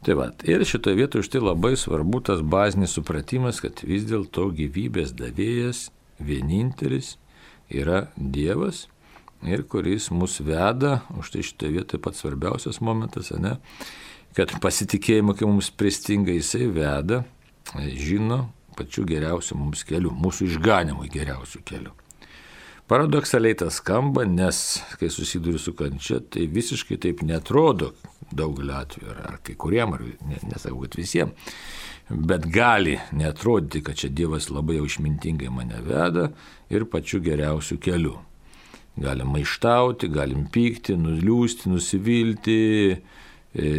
Tai 0.06 0.18
va, 0.18 0.28
ir 0.46 0.66
šitoje 0.66 0.98
vietoje 0.98 1.26
už 1.26 1.30
tai 1.34 1.44
labai 1.44 1.76
svarbu 1.78 2.24
tas 2.26 2.42
bazinis 2.42 2.98
supratimas, 2.98 3.62
kad 3.62 3.86
vis 3.86 4.06
dėlto 4.10 4.52
gyvybės 4.58 5.14
davėjas 5.18 5.88
vienintelis 6.18 7.16
yra 7.74 8.08
Dievas 8.16 8.86
ir 9.44 9.66
kuris 9.68 10.10
mus 10.12 10.40
veda, 10.40 11.02
už 11.20 11.34
tai 11.34 11.44
šitoje 11.44 11.72
vietoje 11.72 12.02
pats 12.02 12.24
svarbiausias 12.24 12.82
momentas, 12.82 13.32
ne, 13.40 13.58
kad 14.36 14.52
pasitikėjimo, 14.62 15.36
kai 15.36 15.48
mums 15.48 15.72
pristinga, 15.72 16.34
jisai 16.36 16.70
veda, 16.72 17.24
žino 17.96 18.46
pačiu 18.76 19.06
geriausiu 19.08 19.58
mums 19.60 19.86
keliu, 19.88 20.12
mūsų 20.12 20.50
išganimui 20.52 21.12
geriausiu 21.12 21.62
keliu. 21.66 21.94
Paradoksaliai 22.86 23.56
tas 23.58 23.80
skamba, 23.80 24.28
nes 24.30 24.60
kai 25.00 25.08
susiduriu 25.10 25.58
su 25.58 25.74
kančia, 25.74 26.20
tai 26.22 26.46
visiškai 26.52 27.00
taip 27.02 27.24
netrodo 27.26 27.96
daugelio 28.30 28.76
atveju, 28.78 29.16
ar 29.26 29.40
kai 29.46 29.56
kuriem, 29.58 29.96
ar 29.96 30.04
nesakau, 30.46 30.84
kad 30.84 31.00
visiems, 31.00 31.56
bet 32.10 32.46
gali 32.54 33.00
netrodyti, 33.18 33.82
kad 33.82 33.98
čia 33.98 34.12
Dievas 34.14 34.52
labai 34.54 34.78
jau 34.78 34.86
išmintingai 34.86 35.50
mane 35.50 35.82
veda 35.82 36.30
ir 36.70 36.86
pačiu 36.92 37.24
geriausiu 37.26 37.80
keliu. 37.82 38.20
Galim 38.96 39.34
maištauti, 39.36 40.08
galim 40.08 40.46
pykti, 40.52 40.96
nuliūsti, 40.96 41.68
nusivilti, 41.68 42.60
e, 43.56 43.72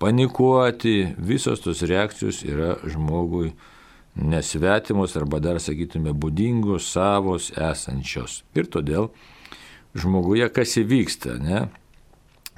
panikuoti, 0.00 0.94
visos 1.18 1.60
tos 1.60 1.82
reakcijos 1.84 2.44
yra 2.48 2.76
žmogui 2.88 3.52
nesvetimos 4.18 5.16
arba 5.16 5.40
dar 5.42 5.60
sakytume 5.62 6.14
būdingos, 6.14 6.88
savos, 6.94 7.50
esančios. 7.54 8.42
Ir 8.56 8.70
todėl 8.72 9.10
žmoguje 9.98 10.48
kas 10.54 10.76
įvyksta, 10.80 11.38
ne? 11.42 11.66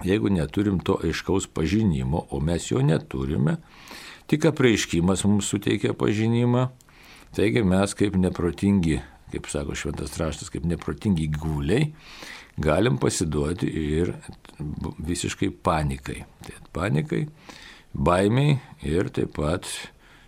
Jeigu 0.07 0.31
neturim 0.33 0.79
to 0.81 0.97
aiškaus 1.05 1.51
pažinimo, 1.53 2.25
o 2.31 2.41
mes 2.41 2.71
jo 2.71 2.81
neturime, 2.81 3.59
tik 4.31 4.47
apreiškimas 4.49 5.27
mums 5.29 5.51
suteikia 5.53 5.93
pažinimą, 5.93 6.71
taigi 7.37 7.63
mes 7.67 7.93
kaip 7.99 8.17
neprotingi, 8.17 9.03
kaip 9.33 9.49
sako 9.51 9.77
šventas 9.79 10.17
raštas, 10.21 10.51
kaip 10.53 10.67
neprotingi 10.69 11.29
guliai, 11.35 11.91
galim 12.61 12.99
pasiduoti 13.01 13.69
ir 13.69 14.15
visiškai 14.99 15.51
panikai. 15.65 16.25
Tai 16.47 16.57
panikai, 16.77 17.25
baimiai 17.95 18.59
ir 18.87 19.11
taip 19.15 19.37
pat 19.39 19.69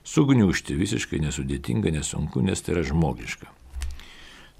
sugniužti 0.04 0.76
visiškai 0.78 1.21
nesudėtinga, 1.23 1.92
nesunku, 1.94 2.42
nes 2.42 2.62
tai 2.62 2.76
yra 2.76 2.87
žmogiška. 2.87 3.50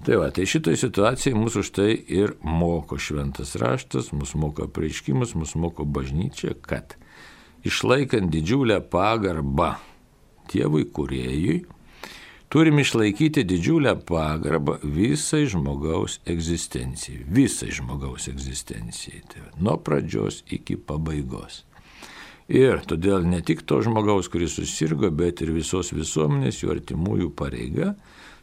Tai 0.03 0.17
va, 0.19 0.27
tai 0.35 0.43
šitoje 0.49 0.81
situacijoje 0.81 1.37
mūsų 1.39 1.61
už 1.63 1.69
tai 1.77 1.91
ir 1.95 2.33
moko 2.43 2.97
šventas 2.99 3.55
raštas, 3.59 4.11
mūsų 4.11 4.41
moko 4.41 4.65
apreiškimas, 4.67 5.31
mūsų 5.39 5.61
moko 5.63 5.85
bažnyčia, 5.87 6.57
kad 6.59 6.97
išlaikant 7.63 8.31
didžiulę 8.33 8.81
pagarbą 8.91 9.77
Dievui 10.51 10.83
kuriejui, 10.91 11.61
turim 12.53 12.79
išlaikyti 12.79 13.41
didžiulę 13.49 13.95
pagarbą 14.05 14.75
visai 14.83 15.47
žmogaus 15.49 16.19
egzistencijai, 16.29 17.23
visai 17.25 17.71
žmogaus 17.73 18.27
egzistencijai, 18.29 19.21
tai 19.31 19.41
nuo 19.57 19.79
pradžios 19.81 20.43
iki 20.53 20.75
pabaigos. 20.77 21.63
Ir 22.53 22.83
todėl 22.85 23.25
ne 23.25 23.39
tik 23.41 23.63
to 23.65 23.79
žmogaus, 23.81 24.29
kuris 24.29 24.53
susirgo, 24.59 25.09
bet 25.09 25.41
ir 25.41 25.49
visos 25.55 25.89
visuomenės, 25.97 26.61
jų 26.61 26.75
artimųjų 26.75 27.31
pareiga 27.33 27.95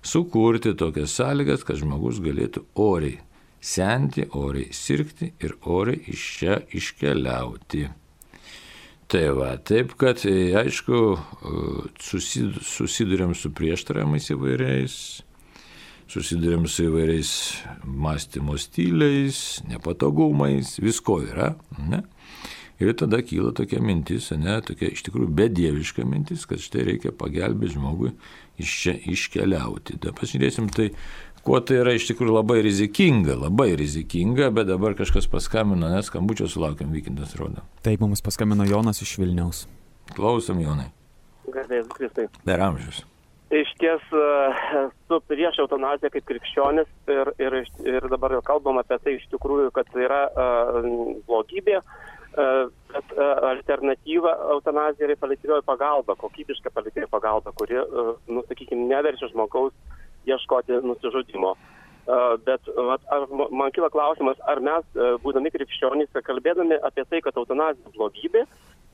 sukurti 0.02 0.74
tokias 0.74 1.14
sąlygas, 1.14 1.62
kad 1.62 1.78
žmogus 1.78 2.18
galėtų 2.24 2.66
oriai 2.82 3.20
senti, 3.62 4.26
oriai 4.34 4.74
sirgti 4.74 5.36
ir 5.38 5.54
oriai 5.62 6.02
iš 6.10 6.28
čia 6.40 6.58
iškeliauti. 6.74 7.86
Tai 9.10 9.24
va, 9.34 9.56
taip 9.66 9.96
kad, 9.98 10.20
e, 10.22 10.52
aišku, 10.54 10.98
e, 11.18 11.62
susidurėm 12.70 13.32
su 13.34 13.50
prieštaravimais 13.58 14.28
įvairiais, 14.30 14.94
susidurėm 16.14 16.68
su 16.70 16.84
įvairiais 16.86 17.32
mąstymo 17.82 18.54
stiliais, 18.54 19.40
nepatogumais, 19.66 20.76
visko 20.78 21.18
yra. 21.26 21.56
Ne? 21.90 22.04
Ir 22.78 22.94
tada 22.94 23.18
kyla 23.26 23.50
tokia 23.58 23.82
mintis, 23.82 24.30
ne, 24.30 24.54
tokia 24.62 24.92
iš 24.94 25.02
tikrųjų 25.08 25.34
bedieviška 25.42 26.06
mintis, 26.06 26.46
kad 26.46 26.62
štai 26.62 26.86
reikia 26.92 27.10
pagelbėti 27.10 27.74
žmogui 27.74 28.14
iš 28.62 28.76
čia 28.84 28.94
iškeliauti. 29.10 29.98
Da 30.00 30.14
pasižiūrėsim, 30.16 30.70
tai 30.72 30.92
kuo 31.46 31.60
tai 31.64 31.80
yra 31.82 31.94
iš 31.96 32.08
tikrųjų 32.10 32.34
labai 32.36 32.60
rizikinga, 32.66 33.36
labai 33.40 33.72
rizikinga, 33.80 34.50
bet 34.54 34.68
dabar 34.70 34.96
kažkas 34.98 35.28
paskambino, 35.30 35.88
nes 35.92 36.10
skambučio 36.10 36.48
sulaukiam, 36.50 36.92
vykintas 36.94 37.36
rodo. 37.40 37.64
Taip, 37.86 38.02
mums 38.04 38.24
paskambino 38.24 38.66
Jonas 38.68 39.02
iš 39.04 39.16
Vilniaus. 39.20 39.64
Klausom, 40.16 40.60
Jonai. 40.62 40.90
Garbės 41.50 41.88
Kristai. 41.94 42.28
Per 42.46 42.62
amžius. 42.62 43.04
Iš 43.50 43.70
ties 43.82 44.02
esu 44.14 45.18
prieš 45.26 45.58
eutanaziją 45.64 46.12
kaip 46.14 46.26
krikščionis 46.28 46.90
ir, 47.10 47.32
ir, 47.42 47.56
ir 47.82 48.06
dabar 48.12 48.36
jau 48.36 48.44
kalbam 48.46 48.78
apie 48.78 49.00
tai 49.02 49.16
iš 49.16 49.26
tikrųjų, 49.32 49.72
kad 49.74 49.90
tai 49.90 50.04
yra 50.06 50.20
uh, 50.30 50.86
blogybė, 51.26 51.80
bet 52.30 53.14
alternatyva 53.18 54.36
eutanazija 54.54 55.08
yra 55.08 55.16
paliatyvioji 55.18 55.64
pagalba, 55.66 56.14
kokybiška 56.20 56.70
paliatyvioji 56.70 57.10
pagalba, 57.10 57.50
kuri, 57.58 57.80
nu, 58.30 58.44
sakykime, 58.46 58.86
neverčia 58.86 59.32
žmogaus 59.32 59.74
ieškoti 60.28 60.80
nusižudimo. 60.84 61.54
Bet 62.46 62.66
at, 62.66 63.02
ar, 63.14 63.26
man 63.54 63.70
kyla 63.76 63.90
klausimas, 63.92 64.40
ar 64.50 64.58
mes, 64.64 64.86
būdami 65.22 65.52
krikščionys, 65.54 66.10
kalbėdami 66.26 66.80
apie 66.88 67.04
tai, 67.06 67.20
kad 67.22 67.36
eutanazija 67.38 67.92
blogybė, 67.94 68.46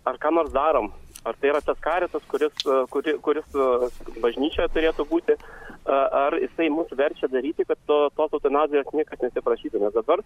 ar 0.06 0.18
ką 0.22 0.32
nors 0.38 0.52
darom, 0.54 0.90
ar 1.26 1.36
tai 1.40 1.50
yra 1.52 1.62
tas 1.64 1.78
karitas, 1.82 2.24
kuris, 2.30 2.54
kuri, 2.92 3.16
kuris 3.24 3.56
bažnyčioje 4.22 4.68
turėtų 4.74 5.08
būti, 5.10 5.38
ar 5.86 6.36
jisai 6.40 6.68
mus 6.70 6.90
verčia 6.98 7.30
daryti, 7.30 7.66
kad 7.66 7.78
to, 7.86 7.98
tos 8.18 8.38
eutanazijos 8.38 8.94
niekas 8.94 9.22
nesiprašytų. 9.22 9.82
Nes 9.82 9.94
dabar 9.94 10.22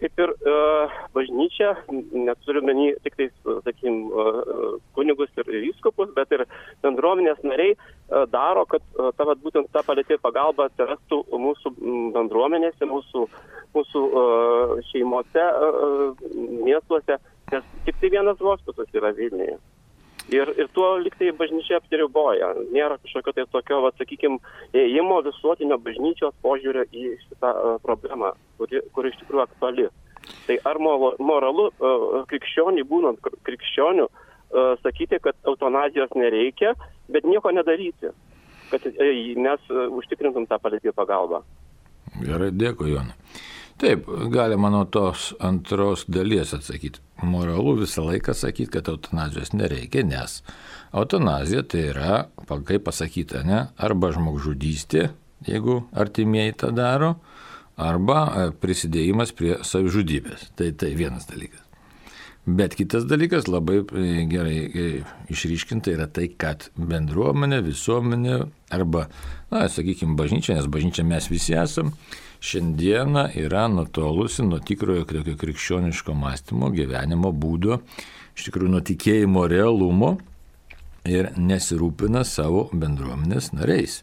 kaip 0.00 0.20
ir 0.22 0.30
uh, 0.32 0.92
bažnyčia, 1.14 1.74
neturiu 1.90 2.62
menį 2.64 2.86
tik 3.04 3.18
tai, 3.18 3.26
sakykim, 3.44 3.98
uh, 4.08 4.78
kunigus 4.96 5.32
ir 5.40 5.50
įskupus, 5.70 6.12
bet 6.16 6.32
ir 6.32 6.46
bendruomenės 6.84 7.42
nariai 7.44 7.74
uh, 7.76 8.24
daro, 8.32 8.64
kad 8.70 8.84
uh, 8.96 9.10
ta, 9.16 9.26
vat, 9.28 9.42
būtent 9.44 9.68
ta 9.74 9.84
palėtė 9.86 10.16
pagalba 10.22 10.70
atsirastų 10.70 11.20
mūsų 11.44 11.74
bendruomenėse, 12.16 12.88
mūsų, 12.88 13.26
mūsų 13.76 14.06
uh, 14.08 14.74
šeimose, 14.88 15.44
uh, 15.44 16.24
miestuose, 16.64 17.20
nes 17.52 17.68
tik 17.86 18.00
tai 18.00 18.10
vienas 18.10 18.40
hospisas 18.40 18.90
yra 18.94 19.12
Vilniuje. 19.16 19.58
Ir, 20.30 20.52
ir 20.62 20.68
tuo 20.76 20.92
liktai 21.02 21.32
bažnyčia 21.34 21.80
apsiriboja. 21.80 22.52
Nėra 22.70 23.00
kažkokio 23.02 23.32
tai 23.34 23.46
tokio, 23.50 23.80
va, 23.82 23.90
sakykime, 23.98 24.38
ėjimo 24.76 25.16
visuotinio 25.26 25.78
bažnyčios 25.82 26.36
požiūrio 26.44 26.84
į 26.94 27.16
šitą 27.24 27.50
uh, 27.50 27.72
problemą, 27.82 28.30
kuri, 28.60 28.82
kuri 28.94 29.10
iš 29.10 29.18
tikrųjų 29.22 29.42
aktuali. 29.48 29.88
Tai 30.46 30.58
ar 30.70 30.78
moralu 30.78 31.66
uh, 31.72 32.06
krikščioniui, 32.30 32.86
būnant 32.86 33.30
krikščioniu, 33.48 34.06
uh, 34.06 34.72
sakyti, 34.84 35.18
kad 35.24 35.34
eutanazijos 35.50 36.14
nereikia, 36.14 36.76
bet 37.10 37.26
nieko 37.26 37.50
nedaryti, 37.56 38.12
kad 38.70 38.86
mes 38.94 39.70
užtikrintum 39.98 40.46
tą 40.46 40.60
palėtį 40.62 40.94
pagalbą. 40.94 41.42
Gerai, 42.22 42.52
dėkui, 42.54 42.92
Jonai. 42.94 43.18
Taip, 43.80 44.04
galima 44.28 44.68
nuo 44.68 44.84
tos 44.84 45.30
antros 45.40 46.02
dalies 46.04 46.50
atsakyti. 46.52 47.00
Moralu 47.24 47.78
visą 47.78 48.04
laiką 48.04 48.34
sakyti, 48.36 48.68
kad 48.74 48.90
eutanazijos 48.92 49.54
nereikia, 49.56 50.04
nes 50.04 50.42
eutanazija 50.92 51.62
tai 51.64 51.86
yra, 51.94 52.18
kaip 52.68 52.84
pasakyta, 52.84 53.40
ne, 53.48 53.62
arba 53.80 54.12
žmogžudystė, 54.12 55.08
jeigu 55.48 55.78
artimieji 55.96 56.58
tą 56.60 56.74
daro, 56.76 57.14
arba 57.80 58.20
e, 58.20 58.46
prisidėjimas 58.60 59.32
prie 59.36 59.56
savižudybės. 59.64 60.50
Tai 60.60 60.70
tai 60.76 60.92
vienas 61.00 61.24
dalykas. 61.30 61.64
Bet 62.44 62.76
kitas 62.76 63.08
dalykas 63.08 63.48
labai 63.48 63.80
e, 63.80 64.24
gerai 64.28 64.56
e, 64.60 64.88
išryškinta 65.32 65.96
yra 65.96 66.08
tai, 66.08 66.28
kad 66.36 66.68
bendruomenė, 66.76 67.64
visuomenė 67.64 68.42
arba, 68.76 69.08
na, 69.48 69.68
sakykime, 69.72 70.20
bažnyčia, 70.20 70.60
nes 70.60 70.68
bažnyčia 70.68 71.04
mes 71.08 71.32
visi 71.32 71.56
esame, 71.56 71.96
šiandieną 72.40 73.28
yra 73.36 73.68
nutolusi 73.68 74.44
nuo 74.46 74.58
tikrojo 74.64 75.04
tokio 75.04 75.36
krikščioniško 75.40 76.14
mąstymo, 76.16 76.72
gyvenimo 76.74 77.32
būdo, 77.36 77.80
iš 78.36 78.48
tikrųjų 78.48 78.74
nuo 78.74 78.82
tikėjimo 78.84 79.46
realumo 79.50 80.14
ir 81.08 81.30
nesirūpina 81.36 82.24
savo 82.24 82.68
bendruomenės 82.72 83.52
nariais. 83.56 84.00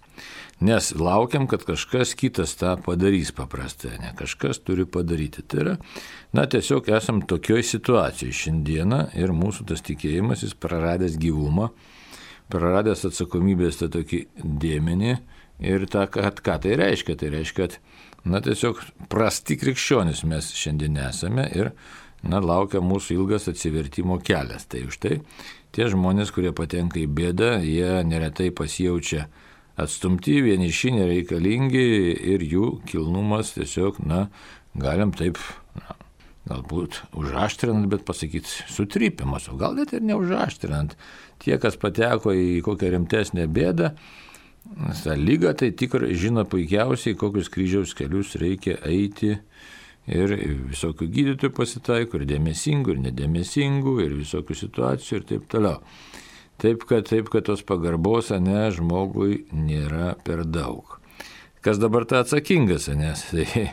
Nes 0.58 0.90
laukiam, 0.98 1.46
kad 1.46 1.62
kažkas 1.62 2.16
kitas 2.18 2.56
tą 2.58 2.72
padarys 2.82 3.30
paprastai, 3.36 4.00
ne 4.02 4.10
kažkas 4.18 4.58
turi 4.66 4.88
padaryti. 4.90 5.44
Tai 5.46 5.60
yra, 5.62 5.76
na 6.34 6.48
tiesiog 6.50 6.90
esam 6.98 7.22
tokioj 7.30 7.62
situacijoje 7.62 8.34
šiandieną 8.34 9.04
ir 9.22 9.36
mūsų 9.38 9.68
tas 9.70 9.86
tikėjimas, 9.86 10.42
jis 10.42 10.58
praradęs 10.58 11.20
gyvumą, 11.22 11.70
praradęs 12.50 13.06
atsakomybės 13.06 13.78
tą 13.84 13.92
tokį 14.00 14.24
dėmenį 14.42 15.14
ir 15.68 15.86
tą, 15.94 16.08
kad 16.10 16.42
ką 16.42 16.58
tai 16.66 16.74
reiškia. 16.82 17.18
Tai 17.22 17.30
reiškia, 17.38 17.68
kad 17.68 17.78
na 18.28 18.42
tiesiog 18.44 18.82
prasti 19.12 19.58
krikščionis 19.60 20.24
mes 20.28 20.52
šiandien 20.58 21.00
esame 21.08 21.48
ir 21.56 21.72
na, 22.28 22.42
laukia 22.44 22.82
mūsų 22.84 23.16
ilgas 23.20 23.48
atsivertimo 23.52 24.20
kelias. 24.26 24.66
Tai 24.68 24.84
už 24.90 25.00
tai 25.04 25.20
Tie 25.76 25.86
žmonės, 25.92 26.32
kurie 26.34 26.50
patenka 26.56 26.98
į 26.98 27.08
bėdą, 27.12 27.58
jie 27.62 28.02
neretai 28.08 28.48
pasijaučia 28.56 29.28
atstumti, 29.78 30.40
vieniši, 30.42 30.94
nereikalingi 30.96 31.84
ir 32.34 32.42
jų 32.42 32.70
kilnumas 32.90 33.52
tiesiog, 33.54 34.00
na, 34.08 34.24
galim 34.74 35.12
taip, 35.14 35.38
na, 35.78 35.98
galbūt 36.50 37.02
užaštrinant, 37.20 37.90
bet 37.92 38.08
pasakyti 38.08 38.50
sutrypimas, 38.74 39.50
o 39.52 39.58
gal 39.60 39.78
net 39.78 39.94
ir 39.94 40.02
neužaštrinant. 40.08 40.96
Tie, 41.44 41.54
kas 41.62 41.78
pateko 41.78 42.34
į 42.34 42.64
kokią 42.66 42.96
rimtesnę 42.96 43.46
bėdą, 43.52 43.92
tą 45.04 45.16
lygą, 45.18 45.54
tai 45.58 45.72
tikrai 45.76 46.14
žino 46.18 46.46
puikiausiai, 46.50 47.18
kokius 47.20 47.50
kryžiaus 47.54 47.96
kelius 47.98 48.36
reikia 48.40 48.78
eiti. 48.88 49.38
Ir 50.08 50.32
visokių 50.70 51.10
gydytojų 51.12 51.52
pasitaiko, 51.52 52.22
ir 52.22 52.30
dėmesingų, 52.30 52.94
ir 52.96 53.02
nedėmesingų, 53.10 53.98
ir 54.06 54.14
visokių 54.22 54.56
situacijų, 54.56 55.18
ir 55.20 55.26
taip 55.28 55.50
toliau. 55.52 55.82
Taip 56.58 56.86
kad, 56.88 57.10
taip, 57.10 57.28
kad 57.30 57.44
tos 57.50 57.62
pagarbos, 57.68 58.32
ne, 58.42 58.70
žmogui 58.74 59.44
nėra 59.52 60.14
per 60.24 60.46
daug. 60.48 60.96
Kas 61.62 61.82
dabar 61.82 62.08
ta 62.08 62.22
atsakingas, 62.24 62.88
nes 62.96 63.26
tai 63.34 63.68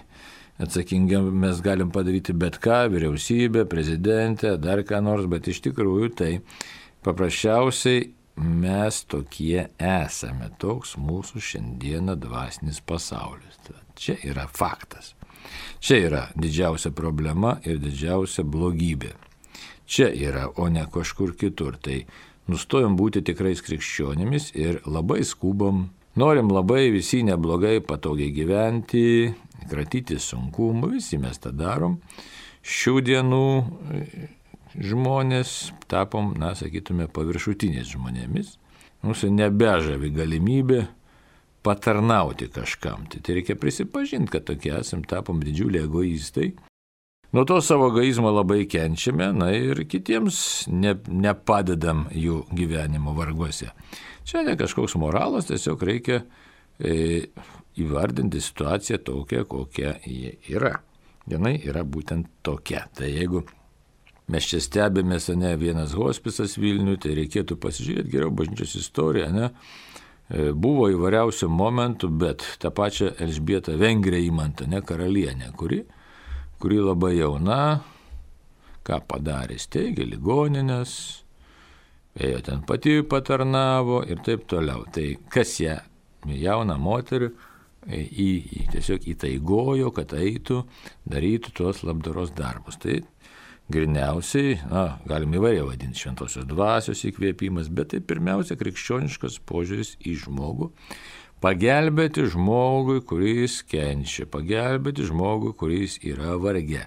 atsakingiam 0.58 1.30
mes 1.38 1.62
galim 1.62 1.94
padaryti 1.94 2.34
bet 2.34 2.58
ką, 2.62 2.88
vyriausybė, 2.90 3.64
prezidentė, 3.70 4.56
dar 4.58 4.82
ką 4.86 5.00
nors, 5.06 5.30
bet 5.30 5.46
iš 5.50 5.62
tikrųjų 5.68 6.10
tai 6.18 6.32
paprasčiausiai 7.06 8.08
mes 8.36 9.02
tokie 9.10 9.68
esame, 9.78 10.50
toks 10.58 10.96
mūsų 10.98 11.42
šiandieną 11.42 12.16
dvasinis 12.20 12.80
pasaulis. 12.84 13.58
Čia 13.94 14.16
yra 14.26 14.48
faktas. 14.50 15.14
Čia 15.78 15.98
yra 16.08 16.22
didžiausia 16.34 16.90
problema 16.90 17.58
ir 17.64 17.78
didžiausia 17.78 18.42
blogybė. 18.42 19.12
Čia 19.86 20.08
yra, 20.10 20.48
o 20.56 20.68
ne 20.68 20.86
kažkur 20.90 21.34
kitur. 21.38 21.76
Tai 21.78 22.00
nustojom 22.50 22.96
būti 22.98 23.22
tikrais 23.24 23.62
krikščionimis 23.62 24.50
ir 24.58 24.80
labai 24.86 25.22
skubom, 25.24 25.88
norim 26.16 26.50
labai 26.50 26.88
visi 26.94 27.22
neblogai, 27.26 27.78
patogiai 27.84 28.32
gyventi, 28.34 29.34
kratyti 29.70 30.18
sunkumų, 30.20 30.94
visi 30.96 31.20
mes 31.20 31.38
tą 31.38 31.52
darom. 31.54 32.00
Šių 32.64 33.00
dienų 33.04 33.46
žmonės 34.74 35.72
tapom, 35.90 36.32
na, 36.38 36.54
sakytume, 36.58 37.08
paviršutiniais 37.12 37.94
žmonėmis. 37.94 38.56
Mūsų 39.04 39.30
nebežavi 39.36 40.10
galimybė 40.14 40.84
patarnauti 41.64 42.48
kažkam. 42.52 43.08
Tai, 43.12 43.20
tai 43.24 43.40
reikia 43.40 43.56
prisipažinti, 43.60 44.32
kad 44.32 44.46
tokie 44.48 44.72
esam, 44.78 45.04
tapom 45.08 45.42
didžiuliai 45.44 45.84
egoistai 45.88 46.52
Nuo 47.34 47.44
to 47.44 47.60
savo 47.60 47.88
egoizmo 47.88 48.30
labai 48.30 48.60
kenčiame, 48.70 49.32
na 49.34 49.48
ir 49.50 49.80
kitiems 49.90 50.36
ne, 50.70 50.92
nepadedam 51.10 52.04
jų 52.14 52.44
gyvenimo 52.54 53.10
varguose. 53.16 53.72
Čia 54.22 54.44
ne 54.46 54.54
kažkoks 54.54 54.94
moralas, 55.02 55.48
tiesiog 55.48 55.82
reikia 55.82 56.20
e, 56.78 57.24
įvardinti 57.82 58.38
situaciją 58.38 59.00
tokią, 59.02 59.42
kokia 59.50 59.96
ji 60.06 60.30
yra. 60.54 60.76
Jinai 61.26 61.56
yra 61.66 61.82
būtent 61.82 62.30
tokia. 62.46 62.84
Tai 62.94 63.10
jeigu 63.10 63.42
mes 64.32 64.46
čia 64.48 64.60
stebėmės, 64.64 65.28
ne 65.36 65.56
vienas 65.60 65.96
hospisas 65.98 66.56
Vilniui, 66.60 66.96
tai 67.00 67.16
reikėtų 67.18 67.58
pasižiūrėti 67.60 68.14
geriau 68.14 68.30
bažnyčios 68.34 68.78
istoriją, 68.80 69.28
ne? 69.34 69.50
E, 70.30 70.52
buvo 70.52 70.88
įvairiausių 70.92 71.50
momentų, 71.52 72.08
bet 72.22 72.46
tą 72.62 72.72
pačią 72.72 73.12
Elžbietą 73.20 73.76
Vengrę 73.80 74.22
įmantą, 74.24 74.68
ne 74.70 74.80
karalienę, 74.80 75.52
kuri 75.58 75.84
kuri 76.64 76.78
labai 76.80 77.18
jauna, 77.18 77.82
ką 78.88 78.96
padarė, 79.04 79.58
steigė 79.60 80.06
ligoninės, 80.08 80.94
ėjo 82.16 82.38
ten 82.46 82.62
pati 82.64 83.02
patarnavo 83.04 83.98
ir 84.08 84.22
taip 84.24 84.46
toliau. 84.48 84.86
Tai 84.88 85.04
kas 85.28 85.58
ją, 85.60 85.74
jauną 86.24 86.78
moterį, 86.80 87.28
į, 87.84 88.00
į, 88.24 88.62
tiesiog 88.72 89.04
įtaigojo, 89.12 89.90
kad 89.92 90.14
eitų, 90.16 90.62
darytų 91.12 91.52
tuos 91.58 91.82
labdaros 91.84 92.32
darbus. 92.32 92.80
Tai 92.80 93.02
griniausiai, 93.72 94.58
na, 94.68 94.84
galim 95.08 95.34
įvairiai 95.38 95.64
vadinti 95.64 96.02
šventosios 96.04 96.46
dvasios 96.48 97.04
įkvėpimas, 97.08 97.70
bet 97.72 97.94
tai 97.94 98.02
pirmiausia 98.04 98.58
krikščioniškas 98.60 99.40
požiūris 99.48 99.94
į 100.04 100.18
žmogų, 100.26 100.72
Pagelbėti 101.44 102.22
žmogui, 102.32 103.02
kuris 103.04 103.58
kenčia, 103.68 104.24
pagelbėti 104.24 105.04
žmogui, 105.04 105.50
kuris 105.52 105.98
yra 106.00 106.38
varge. 106.40 106.86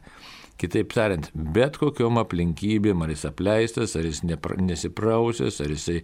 Kitaip 0.58 0.96
tariant, 0.96 1.28
bet 1.36 1.78
kokiom 1.78 2.18
aplinkybėm, 2.24 3.04
ar 3.06 3.13
jis 3.13 3.28
apleistas, 3.30 3.94
ar 3.94 4.08
jis 4.10 4.24
nesiprausęs, 4.26 5.60
ar 5.62 5.76
jisai 5.76 6.00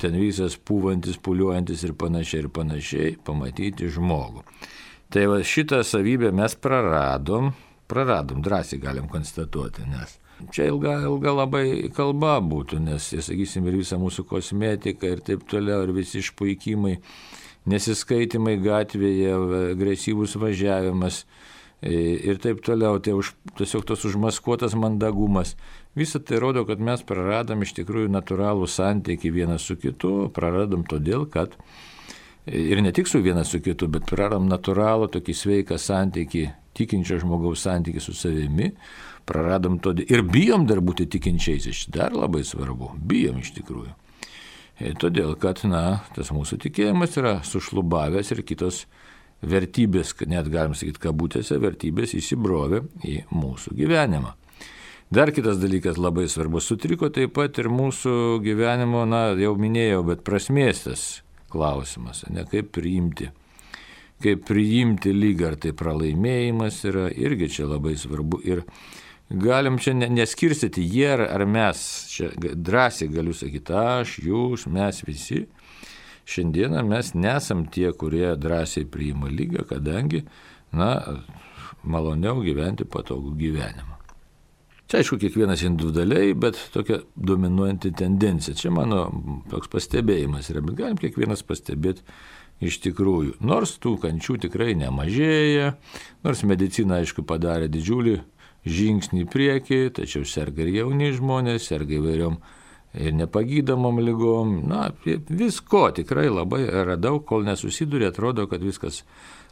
ten 0.00 0.16
visas 0.16 0.56
pūvantis, 0.56 1.20
puliuojantis 1.20 1.84
ir 1.84 1.92
panašiai 2.00 2.46
ir 2.46 2.48
panašiai, 2.56 3.12
pamatyti 3.26 3.92
žmogų. 3.92 4.46
Tai 5.12 5.28
va 5.34 5.42
šitą 5.44 5.82
savybę 5.84 6.32
mes 6.32 6.56
praradom, 6.56 7.52
praradom, 7.90 8.42
drąsiai 8.44 8.80
galim 8.82 9.08
konstatuoti, 9.10 9.88
nes 9.90 10.18
čia 10.52 10.68
ilga, 10.68 10.98
ilga 11.06 11.32
labai 11.34 11.64
kalba 11.94 12.36
būtų, 12.42 12.80
nes, 12.84 13.06
sakysim, 13.26 13.66
ir 13.68 13.78
visa 13.78 13.98
mūsų 14.00 14.26
kosmetika 14.28 15.08
ir 15.14 15.22
taip 15.24 15.46
toliau, 15.50 15.84
ir 15.86 15.94
visi 15.96 16.20
išpuikimai 16.22 16.98
nesiskaitimai 17.70 18.58
gatvėje, 18.60 19.32
agresyvus 19.72 20.36
važiavimas 20.40 21.22
ir 21.84 22.40
taip 22.40 22.60
toliau, 22.64 22.98
tai 23.02 23.14
už, 23.16 23.34
tiesiog 23.58 23.86
tas 23.88 24.04
užmaskuotas 24.08 24.76
mandagumas. 24.78 25.54
Visą 25.96 26.20
tai 26.24 26.40
rodo, 26.42 26.64
kad 26.66 26.80
mes 26.82 27.04
praradom 27.06 27.62
iš 27.62 27.74
tikrųjų 27.78 28.10
natūralų 28.12 28.68
santykį 28.68 29.32
vienas 29.32 29.68
su 29.68 29.76
kitu, 29.80 30.30
praradom 30.34 30.84
todėl, 30.88 31.28
kad 31.30 31.54
ir 32.50 32.82
ne 32.84 32.92
tik 32.92 33.08
su 33.08 33.20
vienas 33.24 33.52
su 33.52 33.60
kitu, 33.64 33.88
bet 33.88 34.08
praradom 34.08 34.48
natūralų 34.50 35.10
tokį 35.14 35.36
sveiką 35.38 35.78
santykį, 35.80 36.48
tikinčio 36.76 37.20
žmogaus 37.22 37.64
santykį 37.64 38.02
su 38.02 38.14
savimi, 38.16 38.72
praradom 39.28 39.78
todėl 39.82 40.10
ir 40.10 40.24
bijom 40.28 40.66
dar 40.68 40.82
būti 40.84 41.08
tikinčiais, 41.10 41.68
iš 41.70 41.86
dar 41.94 42.16
labai 42.16 42.44
svarbu, 42.46 42.94
bijom 42.98 43.40
iš 43.42 43.54
tikrųjų. 43.58 43.94
E, 44.80 44.92
todėl, 44.98 45.36
kad, 45.38 45.62
na, 45.70 46.02
tas 46.16 46.32
mūsų 46.34 46.58
tikėjimas 46.66 47.14
yra 47.20 47.36
sušlubavęs 47.46 48.32
ir 48.34 48.42
kitos 48.46 48.84
vertybės, 49.44 50.14
net 50.26 50.48
galim 50.50 50.74
sakyti, 50.74 51.02
kabutėse 51.04 51.58
vertybės 51.62 52.16
įsibrovė 52.18 52.82
į 53.06 53.20
mūsų 53.34 53.76
gyvenimą. 53.78 54.34
Dar 55.14 55.30
kitas 55.30 55.60
dalykas 55.62 55.98
labai 56.00 56.24
svarbus, 56.32 56.66
sutriko 56.66 57.10
taip 57.12 57.36
pat 57.36 57.60
ir 57.62 57.68
mūsų 57.70 58.40
gyvenimo, 58.42 59.04
na, 59.06 59.28
jau 59.38 59.52
minėjau, 59.60 60.02
bet 60.08 60.24
prasmės 60.26 60.86
tas 60.88 61.04
klausimas, 61.52 62.24
ne 62.34 62.42
kaip 62.50 62.72
priimti. 62.74 63.30
Kaip 64.24 64.46
priimti 64.48 65.12
lygą, 65.12 65.52
ar 65.52 65.56
tai 65.60 65.74
pralaimėjimas 65.76 66.80
yra, 66.88 67.08
irgi 67.12 67.50
čia 67.58 67.68
labai 67.68 67.92
svarbu. 68.00 68.40
Ir 68.48 68.62
galim 69.28 69.76
čia 69.82 69.92
neskirstyti 69.94 70.84
jie 70.84 71.12
ar 71.26 71.44
mes, 71.44 71.82
čia 72.12 72.30
drąsiai 72.40 73.10
galiu 73.12 73.36
sakyti, 73.36 73.76
aš, 73.76 74.18
jūs, 74.24 74.66
mes 74.72 75.02
visi. 75.04 75.44
Šiandieną 76.24 76.80
mes 76.88 77.12
nesam 77.12 77.66
tie, 77.68 77.90
kurie 77.92 78.32
drąsiai 78.40 78.88
priima 78.88 79.28
lygą, 79.28 79.66
kadangi, 79.68 80.22
na, 80.72 80.94
maloniau 81.84 82.40
gyventi 82.44 82.88
patogų 82.88 83.34
gyvenimą. 83.36 83.92
Čia 84.88 85.00
aišku, 85.00 85.16
kiekvienas 85.20 85.62
individualiai, 85.64 86.34
bet 86.36 86.58
tokia 86.72 86.98
dominuojanti 87.16 87.92
tendencija. 87.96 88.56
Čia 88.56 88.72
mano 88.72 89.06
toks 89.50 89.70
pastebėjimas 89.72 90.50
yra, 90.52 90.60
bet 90.64 90.76
galim 90.80 91.00
kiekvienas 91.00 91.44
pastebėti 91.48 92.04
iš 92.62 92.80
tikrųjų. 92.84 93.38
Nors 93.44 93.76
tų 93.82 93.96
kančių 94.02 94.38
tikrai 94.46 94.74
nemažėja, 94.78 95.74
nors 96.26 96.44
medicina, 96.46 97.00
aišku, 97.02 97.24
padarė 97.26 97.68
didžiulį 97.72 98.18
žingsnį 98.64 99.24
į 99.24 99.30
priekį, 99.30 99.80
tačiau 99.98 100.24
serga 100.28 100.64
ir 100.64 100.72
jauni 100.78 101.12
žmonės, 101.16 101.68
serga 101.68 101.98
įvairiom 101.98 102.38
ir 102.94 103.16
nepagydomom 103.18 104.00
lygom. 104.00 104.56
Na, 104.70 104.88
visko 105.04 105.88
tikrai 105.96 106.28
labai 106.30 106.64
yra 106.68 106.96
daug, 106.96 107.24
kol 107.26 107.44
nesusiduri, 107.46 108.08
atrodo, 108.08 108.46
kad 108.50 108.64
viskas 108.64 109.02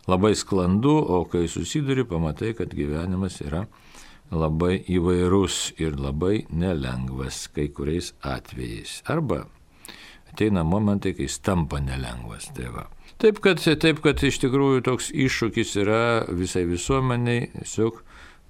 labai 0.08 0.34
sklandu, 0.38 0.94
o 0.96 1.24
kai 1.30 1.46
susiduri, 1.50 2.06
pamatai, 2.08 2.54
kad 2.58 2.72
gyvenimas 2.74 3.40
yra 3.44 3.66
labai 4.32 4.78
įvairus 4.88 5.74
ir 5.82 5.98
labai 6.00 6.46
nelengvas 6.48 7.44
kai 7.52 7.68
kuriais 7.68 8.14
atvejais. 8.24 9.02
Arba 9.12 9.44
ateina 10.32 10.64
momentai, 10.64 11.14
kai 11.16 11.28
jis 11.28 11.40
tampa 11.44 11.80
nelengvas. 11.80 12.50
Tai 12.56 12.70
va. 12.74 12.86
taip, 13.22 13.40
kad, 13.44 13.60
taip, 13.60 14.00
kad 14.04 14.22
iš 14.24 14.40
tikrųjų 14.42 14.84
toks 14.88 15.10
iššūkis 15.12 15.76
yra 15.84 16.02
visai 16.32 16.64
visuomeniai, 16.68 17.50
tiesiog 17.58 18.02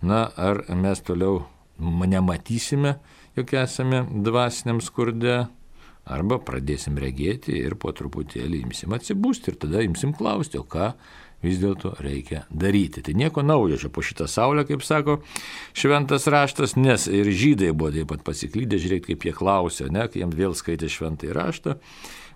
na, 0.07 0.27
ar 0.37 0.65
mes 0.75 1.03
toliau 1.05 1.43
nematysime, 1.79 2.97
jog 3.37 3.53
esame 3.63 4.05
dvasiniam 4.25 4.81
skurde, 4.85 5.43
arba 6.03 6.39
pradėsim 6.43 6.97
regėti 6.99 7.55
ir 7.61 7.77
po 7.79 7.93
truputėlį 7.95 8.65
imsim 8.65 8.95
atsibūsti 8.97 9.53
ir 9.53 9.59
tada 9.63 9.83
imsim 9.87 10.15
klausti, 10.17 10.59
o 10.59 10.67
ką 10.67 10.93
vis 11.43 11.61
dėlto 11.63 11.95
reikia 12.03 12.45
daryti. 12.51 13.03
Tai 13.05 13.15
nieko 13.19 13.45
naujo 13.45 13.79
čia 13.83 13.91
po 13.93 14.05
šitą 14.05 14.29
saulę, 14.31 14.65
kaip 14.69 14.85
sako 14.87 15.21
šventas 15.77 16.29
raštas, 16.31 16.77
nes 16.77 17.09
ir 17.11 17.29
žydai 17.29 17.73
buvo 17.75 17.93
taip 17.95 18.11
pat 18.15 18.25
pasiklydę, 18.27 18.81
žiūrėk, 18.83 19.09
kaip 19.11 19.29
jie 19.29 19.35
klausė, 19.37 19.91
ne, 19.93 20.07
kai 20.09 20.23
jiems 20.23 20.39
vėl 20.39 20.57
skaitė 20.59 20.91
šventąjį 20.93 21.37
raštą. 21.39 21.79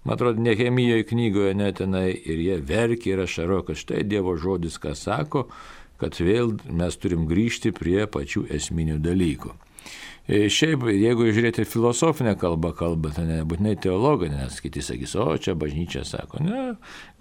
Man 0.06 0.14
atrodo, 0.14 0.42
Nehemijoje 0.42 1.08
knygoje 1.08 1.54
netenai 1.58 2.12
ir 2.14 2.42
jie 2.44 2.60
verkė 2.62 3.16
ir 3.16 3.24
ašaro, 3.24 3.64
kad 3.66 3.78
štai 3.78 4.04
Dievo 4.06 4.36
žodis 4.38 4.78
ką 4.78 4.94
sako, 4.94 5.48
kad 5.98 6.18
vėl 6.20 6.54
mes 6.70 6.98
turim 7.00 7.24
grįžti 7.26 7.72
prie 7.74 8.04
pačių 8.06 8.46
esminių 8.54 9.00
dalykų. 9.02 9.54
E, 10.26 10.48
šiaip, 10.50 10.88
jeigu 10.90 11.28
žiūrėti 11.30 11.62
filosofinę 11.70 12.32
kalbą, 12.40 12.72
kalbą, 12.74 13.12
tai 13.14 13.28
nebūtinai 13.28 13.76
teologinę, 13.78 14.40
nes 14.42 14.58
kiti 14.62 14.82
sakys, 14.82 15.14
o 15.22 15.26
čia 15.38 15.54
bažnyčia 15.58 16.02
sako, 16.06 16.40
ne, 16.42 16.62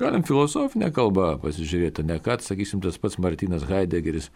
galim 0.01 0.25
filosofinę 0.25 0.89
kalbą 0.95 1.35
pasižiūrėti, 1.43 2.05
ne 2.09 2.17
kad, 2.25 2.41
sakysim, 2.41 2.81
tas 2.81 2.97
pats 3.01 3.19
Martinas 3.21 3.67
Heideggeris 3.69 4.31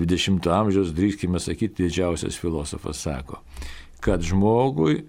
20-ojo 0.00 0.54
amžiaus, 0.56 0.94
drįskime 0.96 1.42
sakyti, 1.44 1.84
didžiausias 1.84 2.40
filosofas 2.40 3.04
sako, 3.04 3.42
kad 4.00 4.24
žmogui 4.24 5.02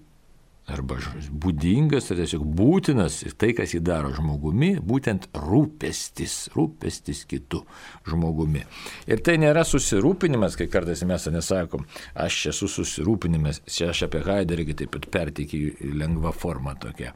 arba 0.72 0.98
būdingas, 1.44 2.10
ar 2.12 2.20
tiesiog 2.20 2.44
būtinas 2.58 3.20
tai, 3.40 3.52
kas 3.56 3.74
jį 3.74 3.82
daro 3.86 4.12
žmogumi, 4.16 4.74
būtent 4.84 5.28
rūpestis, 5.36 6.36
rūpestis 6.56 7.24
kitų 7.28 7.62
žmogumi. 8.08 8.64
Ir 9.08 9.22
tai 9.24 9.38
nėra 9.40 9.64
susirūpinimas, 9.68 10.58
kai 10.58 10.68
kartais 10.72 11.04
mes 11.08 11.28
nesakom, 11.32 11.86
aš 12.14 12.48
esu 12.52 12.70
susirūpinimas, 12.78 13.62
čia 13.68 13.92
aš 13.94 14.06
apie 14.08 14.24
Heiderį 14.28 14.68
taip 14.74 14.92
pat 14.96 15.08
perteikiu 15.12 15.72
lengvą 15.98 16.34
formą 16.36 16.76
tokią. 16.80 17.14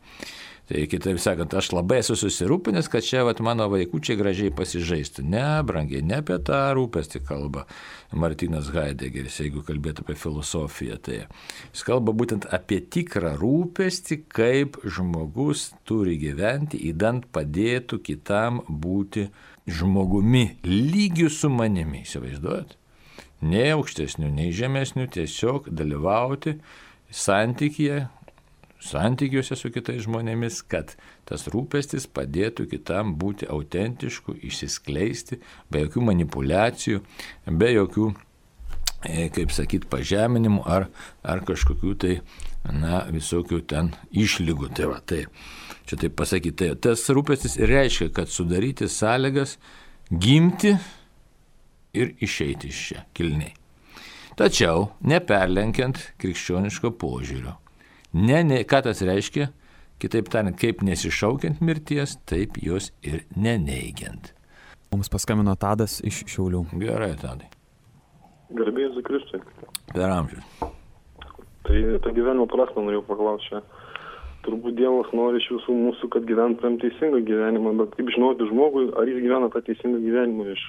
Tai 0.72 0.84
kitaip 0.88 1.18
sakant, 1.20 1.52
aš 1.58 1.72
labai 1.74 1.98
esu 2.00 2.14
susirūpinęs, 2.16 2.86
kad 2.88 3.04
čia 3.04 3.24
vat, 3.26 3.42
mano 3.44 3.66
vaikučiai 3.68 4.16
gražiai 4.16 4.52
pasižaistų. 4.54 5.24
Ne, 5.28 5.42
brangiai, 5.66 6.04
ne 6.06 6.20
apie 6.22 6.38
tą 6.46 6.60
rūpestį 6.78 7.20
kalba 7.26 7.66
Martinas 8.12 8.68
Heideggeris, 8.74 9.38
jeigu 9.40 9.62
kalbėtų 9.66 10.04
apie 10.04 10.16
filosofiją. 10.18 10.98
Tai 11.02 11.18
jis 11.22 11.84
kalba 11.86 12.14
būtent 12.16 12.46
apie 12.52 12.80
tikrą 12.92 13.34
rūpestį, 13.40 14.18
kaip 14.32 14.78
žmogus 14.84 15.70
turi 15.88 16.18
gyventi, 16.20 16.80
įdant 16.92 17.28
padėtų 17.32 18.02
kitam 18.04 18.62
būti 18.68 19.28
žmogumi 19.66 20.58
lygiu 20.66 21.30
su 21.32 21.50
manimi, 21.52 22.04
įsivaizduojat? 22.06 22.76
Nei 23.42 23.72
aukštesnių, 23.74 24.28
nei 24.30 24.52
žemesnių, 24.54 25.08
tiesiog 25.16 25.70
dalyvauti 25.74 26.58
santykėje, 27.10 28.04
santykiuose 28.82 29.56
su 29.58 29.70
kitais 29.72 30.02
žmonėmis, 30.06 30.62
kad 30.68 30.96
tas 31.28 31.46
rūpestis 31.52 32.08
padėtų 32.10 32.66
kitam 32.72 33.14
būti 33.20 33.48
autentišku, 33.50 34.34
išsiskleisti, 34.48 35.38
be 35.70 35.84
jokių 35.84 36.04
manipulacijų, 36.10 37.02
be 37.46 37.70
jokių, 37.72 38.08
e, 39.06 39.28
kaip 39.34 39.54
sakyt, 39.54 39.86
pažeminimų 39.92 40.64
ar, 40.66 40.88
ar 41.22 41.44
kažkokių 41.46 41.94
tai, 42.02 42.16
na, 42.70 43.04
visokių 43.12 43.62
ten 43.70 43.92
išlygų. 44.10 44.72
Tai 44.76 44.90
va, 44.92 45.00
tai 45.00 45.24
čia 45.86 45.98
taip 46.02 46.18
pasakyti, 46.18 46.58
tai 46.64 46.74
tas 46.90 47.06
rūpestis 47.10 47.58
reiškia, 47.62 48.10
kad 48.14 48.30
sudaryti 48.30 48.90
sąlygas 48.90 49.58
gimti 50.10 50.76
ir 51.92 52.14
išeiti 52.20 52.72
iš 52.72 52.86
čia 52.90 53.04
kilniai. 53.16 53.54
Tačiau 54.38 54.88
neperlenkiant 55.04 55.98
krikščioniško 56.22 56.94
požiūrio. 56.96 57.61
Ne, 58.12 58.42
ne, 58.44 58.60
ką 58.68 58.82
tas 58.84 59.00
reiškia? 59.04 59.48
Kitaip 60.02 60.28
tariant, 60.32 60.56
kaip 60.58 60.82
nesišaukiant 60.84 61.62
mirties, 61.64 62.18
taip 62.28 62.58
jos 62.60 62.90
ir 63.06 63.22
neneigiant. 63.38 64.32
Mums 64.92 65.08
paskambino 65.08 65.54
Tadas 65.56 66.00
iš 66.04 66.24
Šiaulių. 66.28 66.66
Gerai, 66.82 67.14
Tadai. 67.20 67.48
Garbėjai 68.52 68.90
Zikristui. 68.98 69.40
Per 69.94 70.04
amžius. 70.10 70.44
Tai 71.64 71.78
tą 72.04 72.12
gyvenimo 72.12 72.44
prasme 72.50 72.84
norėjau 72.84 73.06
paklausti. 73.08 73.62
Turbūt 74.44 74.76
Dievas 74.76 75.08
nori 75.14 75.38
iš 75.38 75.48
visų 75.54 75.78
mūsų, 75.78 76.10
kad 76.12 76.26
gyventumėm 76.28 76.80
teisingą 76.82 77.22
gyvenimą, 77.24 77.76
bet 77.78 77.94
kaip 77.96 78.10
žinoti 78.12 78.48
žmogui, 78.50 78.88
ar 78.98 79.08
jis 79.08 79.22
gyvena 79.22 79.48
tą 79.54 79.62
teisingą 79.64 80.02
gyvenimą 80.02 80.48
iš 80.52 80.64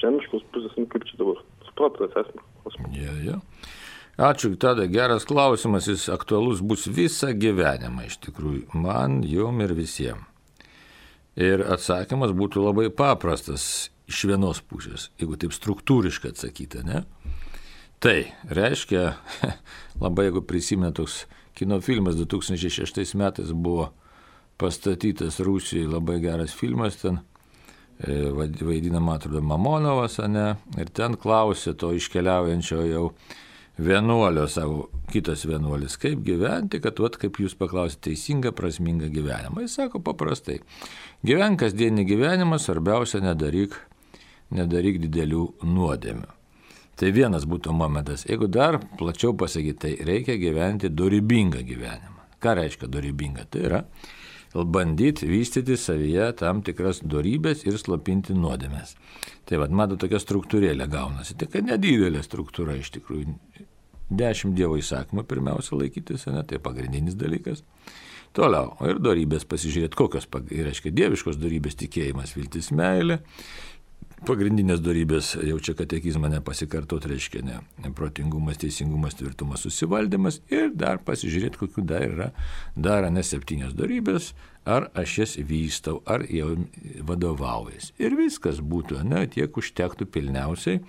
žemiškos 0.00 0.46
pusės, 0.54 0.72
nu 0.80 0.88
kaip 0.90 1.04
čia 1.06 1.20
dabar. 1.20 1.42
Supratat, 1.68 2.16
esmė. 2.24 2.88
Ja, 2.96 3.12
ja. 3.28 3.36
Ačiū, 4.16 4.54
tada 4.56 4.86
geras 4.88 5.26
klausimas, 5.28 5.90
jis 5.90 6.06
aktualus 6.08 6.62
bus 6.64 6.86
visą 6.88 7.34
gyvenimą 7.36 8.06
iš 8.06 8.16
tikrųjų, 8.24 8.70
man, 8.72 9.20
jum 9.28 9.60
ir 9.60 9.74
visiems. 9.76 10.24
Ir 11.36 11.60
atsakymas 11.68 12.32
būtų 12.32 12.62
labai 12.64 12.86
paprastas 12.88 13.90
iš 14.08 14.22
vienos 14.30 14.62
pusės, 14.64 15.10
jeigu 15.20 15.36
taip 15.36 15.52
struktūriškai 15.52 16.32
atsakyti, 16.32 16.80
ne? 16.88 17.02
Tai 18.00 18.16
reiškia, 18.56 19.04
labai 20.04 20.30
jeigu 20.30 20.40
prisimena 20.48 20.96
toks 20.96 21.26
kino 21.56 21.82
filmas 21.84 22.16
2006 22.16 23.12
metais 23.20 23.52
buvo 23.52 23.90
pastatytas 24.56 25.42
Rusijoje, 25.44 25.92
labai 25.92 26.22
geras 26.24 26.56
filmas 26.56 26.96
ten, 27.02 27.20
e, 28.00 28.30
vaidina, 28.32 28.96
man 28.96 29.20
atrodo, 29.20 29.44
Mamonovas, 29.44 30.22
ne? 30.24 30.54
Ir 30.80 30.88
ten 30.88 31.20
klausė 31.20 31.76
to 31.76 31.92
iškeliaujančio 32.00 32.86
jau 32.88 33.10
vienuolio 33.78 34.46
savo, 34.48 34.88
kitas 35.12 35.44
vienuolis, 35.46 35.98
kaip 36.00 36.22
gyventi, 36.24 36.80
kad, 36.82 36.98
vat, 37.02 37.18
kaip 37.20 37.40
jūs 37.40 37.56
paklausite, 37.58 38.08
teisingą, 38.08 38.54
prasmingą 38.56 39.10
gyvenimą. 39.12 39.64
Jis 39.64 39.76
sako 39.80 40.00
paprastai, 40.04 40.60
gyvenk 41.26 41.60
kasdienį 41.60 42.06
gyvenimą, 42.08 42.58
svarbiausia 42.62 43.20
nedaryk, 43.24 43.76
nedaryk 44.56 45.00
didelių 45.04 45.44
nuodėmių. 45.66 46.32
Tai 46.96 47.10
vienas 47.12 47.44
būtų 47.44 47.74
momentas. 47.76 48.24
Jeigu 48.24 48.48
dar 48.48 48.78
plačiau 48.96 49.34
pasakyti, 49.36 49.80
tai 49.82 49.96
reikia 50.08 50.38
gyventi 50.40 50.88
dorybingą 50.88 51.60
gyvenimą. 51.68 52.30
Ką 52.40 52.54
reiškia 52.56 52.88
dorybinga? 52.88 53.44
Tai 53.52 53.66
yra 53.68 53.82
bandyti 54.64 55.26
vystyti 55.28 55.76
savyje 55.76 56.30
tam 56.40 56.62
tikras 56.64 57.02
dorybės 57.04 57.66
ir 57.66 57.76
slopinti 57.76 58.32
nuodėmės. 58.32 58.94
Tai 59.44 59.60
vad, 59.60 59.74
mato, 59.76 59.98
tokia 60.00 60.20
struktūrėlė 60.22 60.88
gaunasi. 60.88 61.36
Tik 61.36 61.58
nedidelė 61.66 62.22
struktūra 62.24 62.78
iš 62.80 62.94
tikrųjų. 62.96 63.36
Dešimt 64.10 64.54
Dievo 64.54 64.76
įsakymų 64.78 65.24
pirmiausia 65.26 65.78
laikytis, 65.80 66.28
ne, 66.30 66.42
tai 66.46 66.60
pagrindinis 66.62 67.16
dalykas. 67.18 67.64
Toliau, 68.36 68.74
ir 68.84 69.00
darybės 69.02 69.46
pasižiūrėti, 69.48 69.96
kokios, 69.96 70.28
reiškia, 70.28 70.92
dieviškos 70.94 71.38
darybės 71.40 71.78
tikėjimas, 71.80 72.36
viltis, 72.36 72.68
meilė. 72.70 73.22
Pagrindinės 74.26 74.80
darybės, 74.80 75.34
jau 75.44 75.58
čia 75.60 75.74
katekizmą 75.76 76.30
nepasikartot, 76.32 77.04
reiškia 77.08 77.42
ne, 77.44 77.58
protingumas, 77.96 78.56
teisingumas, 78.62 79.16
tvirtumas, 79.18 79.66
susivaldymas 79.66 80.40
ir 80.52 80.70
dar 80.72 81.02
pasižiūrėti, 81.04 81.60
kokiu 81.60 81.84
dar 81.84 82.06
yra, 82.06 82.30
dar 82.72 83.08
ne 83.12 83.24
septynios 83.26 83.74
darybės, 83.76 84.30
ar 84.64 84.88
aš 84.96 85.18
jas 85.20 85.36
vystau, 85.36 86.00
ar 86.08 86.24
jau 86.32 86.54
vadovaujas. 87.04 87.92
Ir 88.00 88.16
viskas 88.16 88.62
būtų, 88.64 89.02
ne, 89.04 89.26
tiek 89.32 89.52
užtektų 89.52 90.08
pilniausiai 90.08 90.80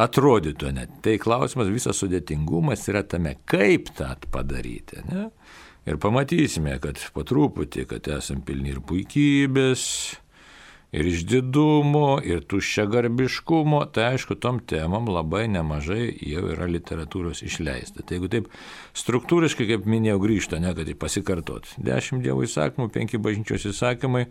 atrodytų 0.00 0.72
net. 0.74 0.98
Tai 1.04 1.14
klausimas, 1.22 1.70
visas 1.72 2.00
sudėtingumas 2.02 2.82
yra 2.90 3.04
tame, 3.06 3.36
kaip 3.50 3.92
tą 3.98 4.14
padaryti. 4.34 5.04
Ne? 5.10 5.28
Ir 5.84 6.00
pamatysime, 6.00 6.78
kad 6.82 7.00
po 7.14 7.26
truputį, 7.28 7.86
kad 7.90 8.08
esam 8.16 8.40
pilni 8.46 8.72
ir 8.72 8.80
puikybės, 8.88 9.84
ir 10.94 11.08
išdidumo, 11.10 12.20
ir 12.24 12.44
tuščia 12.48 12.86
garbiškumo, 12.90 13.82
tai 13.94 14.12
aišku, 14.14 14.36
tom 14.40 14.60
temam 14.62 15.08
labai 15.10 15.44
nemažai 15.50 16.06
jau 16.22 16.46
yra 16.54 16.68
literatūros 16.70 17.42
išleista. 17.46 18.04
Tai 18.04 18.18
jeigu 18.18 18.30
taip 18.32 18.50
struktūriškai, 18.96 19.66
kaip 19.72 19.88
minėjau, 19.90 20.20
grįžta, 20.22 20.62
ne 20.62 20.74
kad 20.76 20.88
tai 20.88 20.96
pasikartot. 20.98 21.68
Dešimt 21.82 22.24
dievų 22.24 22.46
įsakymų, 22.48 22.88
penki 22.94 23.20
bažnyčios 23.22 23.66
įsakymai, 23.74 24.28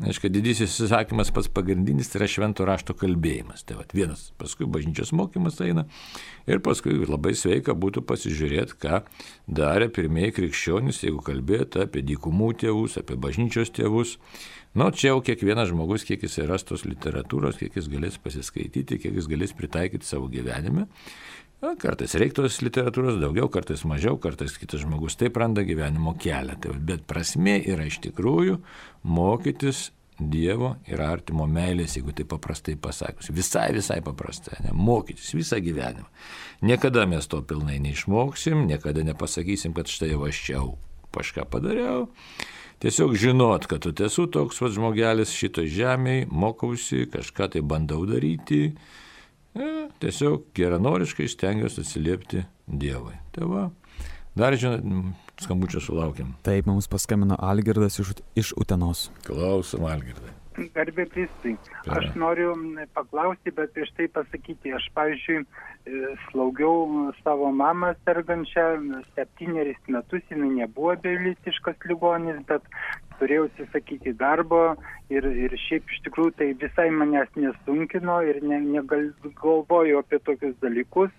Aiškiai, 0.00 0.30
didysis 0.32 0.78
įsakymas 0.80 1.28
pats 1.36 1.50
pagrindinis 1.52 2.08
tai 2.08 2.22
yra 2.22 2.28
švento 2.32 2.64
rašto 2.64 2.94
kalbėjimas. 2.96 3.66
Tai 3.68 3.76
vat, 3.82 3.90
vienas, 3.92 4.30
paskui 4.40 4.64
bažnyčios 4.64 5.10
mokymas 5.12 5.58
eina 5.60 5.84
ir 6.48 6.62
paskui 6.64 6.94
labai 7.04 7.34
sveika 7.36 7.74
būtų 7.76 8.06
pasižiūrėti, 8.08 8.78
ką 8.80 9.02
darė 9.60 9.90
pirmieji 9.92 10.38
krikščionys, 10.38 11.02
jeigu 11.04 11.20
kalbėtų 11.26 11.84
apie 11.84 12.04
dykumų 12.08 12.48
tėvus, 12.62 12.96
apie 13.02 13.18
bažnyčios 13.20 13.74
tėvus. 13.76 14.16
Nu, 14.72 14.88
čia 14.94 15.10
jau 15.10 15.20
kiekvienas 15.26 15.68
žmogus, 15.68 16.06
kiek 16.08 16.24
jis 16.24 16.38
yra 16.46 16.56
tos 16.64 16.86
literatūros, 16.88 17.60
kiek 17.60 17.76
jis 17.76 17.90
galės 17.92 18.16
pasiskaityti, 18.22 19.02
kiek 19.02 19.20
jis 19.20 19.28
galės 19.28 19.52
pritaikyti 19.58 20.08
savo 20.08 20.30
gyvenime. 20.32 20.86
Kartais 21.60 22.14
reiktos 22.16 22.62
literatūros 22.64 23.18
daugiau, 23.20 23.50
kartais 23.52 23.82
mažiau, 23.84 24.16
kartais 24.16 24.54
kitas 24.56 24.80
žmogus 24.80 25.18
taip 25.20 25.36
randa 25.36 25.60
gyvenimo 25.60 26.14
kelią. 26.16 26.56
Tai, 26.56 26.76
bet 26.88 27.02
prasme 27.08 27.58
yra 27.60 27.84
iš 27.88 28.00
tikrųjų 28.06 28.60
mokytis 29.04 29.90
Dievo 30.20 30.74
ir 30.84 31.00
artimo 31.00 31.46
meilės, 31.48 31.94
jeigu 31.96 32.12
tai 32.12 32.26
paprastai 32.28 32.74
pasakius. 32.76 33.30
Visai, 33.32 33.70
visai 33.72 34.02
paprastai. 34.04 34.58
Ne? 34.66 34.74
Mokytis 34.76 35.32
visą 35.32 35.56
gyvenimą. 35.64 36.08
Niekada 36.68 37.06
mes 37.08 37.28
to 37.28 37.40
pilnai 37.40 37.78
neišmoksim, 37.80 38.66
niekada 38.68 39.04
nepasakysim, 39.06 39.72
kad 39.76 39.88
štai 39.88 40.10
jau 40.12 40.26
aš 40.28 40.40
čia 40.44 40.64
kažką 41.16 41.46
padariau. 41.48 42.10
Tiesiog 42.80 43.16
žinot, 43.16 43.66
kad 43.68 43.84
tu 43.84 43.92
esu 44.04 44.26
toks 44.32 44.60
va 44.60 44.68
žmogelis 44.72 45.32
šito 45.36 45.64
žemėje, 45.68 46.28
mokausi, 46.28 47.06
kažką 47.12 47.50
tai 47.56 47.64
bandau 47.64 48.04
daryti. 48.08 48.74
E, 49.54 49.88
tiesiog 50.02 50.50
geranoriškai 50.54 51.28
stengiuosi 51.28 51.82
atsiliepti 51.84 52.44
Dievui. 52.66 53.16
Tai 53.34 53.48
va, 53.50 53.64
dar 54.38 54.54
žinot, 54.54 54.84
skambučio 55.42 55.82
sulaukiam. 55.82 56.34
Taip, 56.46 56.68
mums 56.70 56.88
paskambino 56.90 57.38
Algirdas 57.38 57.98
iš, 58.02 58.14
iš 58.38 58.52
Utenos. 58.60 59.08
Klausom, 59.26 59.88
Algirdai. 59.90 60.36
Garbė 60.74 61.06
Kristui. 61.08 61.54
Aš 61.88 62.10
noriu 62.18 62.52
paklausti, 62.94 63.52
bet 63.54 63.72
prieš 63.74 63.92
tai 63.96 64.08
pasakyti, 64.12 64.74
aš, 64.76 64.88
pavyzdžiui, 64.96 65.38
e, 65.40 66.00
slaugiau 66.28 67.08
savo 67.22 67.50
mamą 67.54 67.94
sergančią 68.04 68.66
septyneris 69.14 69.78
metus, 69.88 70.24
jinai 70.32 70.50
nebuvo 70.58 70.96
beviltiškas 71.04 71.86
ligonis, 71.88 72.42
bet 72.50 72.66
turėjau 73.20 73.46
atsisakyti 73.48 74.14
darbo 74.18 74.62
ir, 75.12 75.26
ir 75.26 75.54
šiaip 75.66 75.90
iš 75.90 76.02
tikrųjų 76.06 76.34
tai 76.38 76.50
visai 76.60 76.88
manęs 76.94 77.30
nesunkino 77.36 78.20
ir 78.26 78.40
ne, 78.42 78.60
negalvoju 78.78 80.02
apie 80.02 80.20
tokius 80.26 80.56
dalykus. 80.64 81.12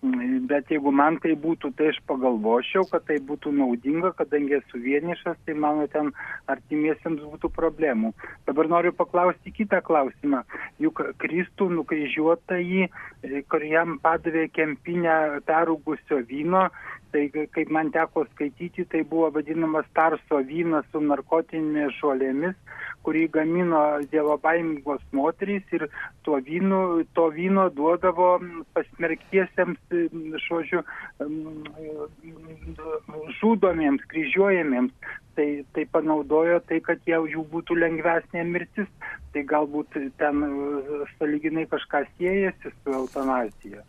Bet 0.00 0.68
jeigu 0.70 0.92
man 0.94 1.16
tai 1.18 1.32
būtų, 1.42 1.72
tai 1.74 1.88
aš 1.90 1.96
pagalvočiau, 2.06 2.84
kad 2.86 3.02
tai 3.08 3.16
būtų 3.28 3.50
naudinga, 3.56 4.12
kadangi 4.14 4.54
esu 4.60 4.78
vienišas, 4.78 5.40
tai 5.42 5.56
mano 5.58 5.88
ten 5.90 6.12
artimiesiems 6.46 7.24
būtų 7.24 7.50
problemų. 7.56 8.12
Dabar 8.46 8.70
noriu 8.70 8.92
paklausti 8.94 9.50
kitą 9.56 9.80
klausimą. 9.88 10.44
Juk 10.78 11.02
Kristų 11.18 11.66
nukryžiuota 11.80 12.60
jį, 12.62 12.86
kur 13.50 13.66
jam 13.66 13.98
padavė 14.04 14.46
kempinę 14.54 15.18
perūgusio 15.50 16.22
vyno, 16.30 16.68
tai 17.12 17.28
kaip 17.32 17.70
man 17.74 17.90
teko 17.94 18.24
skaityti, 18.32 18.84
tai 18.92 19.02
buvo 19.08 19.30
vadinamas 19.34 19.86
tarso 19.96 20.40
vynas 20.50 20.86
su 20.92 21.00
narkotinėmis 21.04 21.96
žolėmis, 22.00 22.56
kurį 23.06 23.24
gamino 23.32 23.82
dievobaimingos 24.12 25.04
moterys 25.16 25.64
ir 25.76 25.86
tuo 26.26 26.40
vynu, 26.44 26.80
to 27.16 27.28
vyno 27.34 27.68
duodavo 27.72 28.30
pasmerktiesiems, 28.76 29.78
žodžiu, 30.48 30.82
žudomiems, 33.40 34.04
kryžiuojamiems. 34.12 35.14
Tai, 35.38 35.46
tai 35.70 35.84
panaudojo 35.86 36.56
tai, 36.66 36.80
kad 36.82 37.04
jau 37.06 37.20
jų 37.30 37.44
būtų 37.52 37.76
lengvesnė 37.78 38.42
mirtis, 38.42 38.88
tai 39.30 39.44
galbūt 39.46 39.94
ten 40.18 40.40
saliginai 41.14 41.62
kažkas 41.70 42.08
siejasi 42.18 42.72
su 42.72 42.96
eutanazija. 43.00 43.84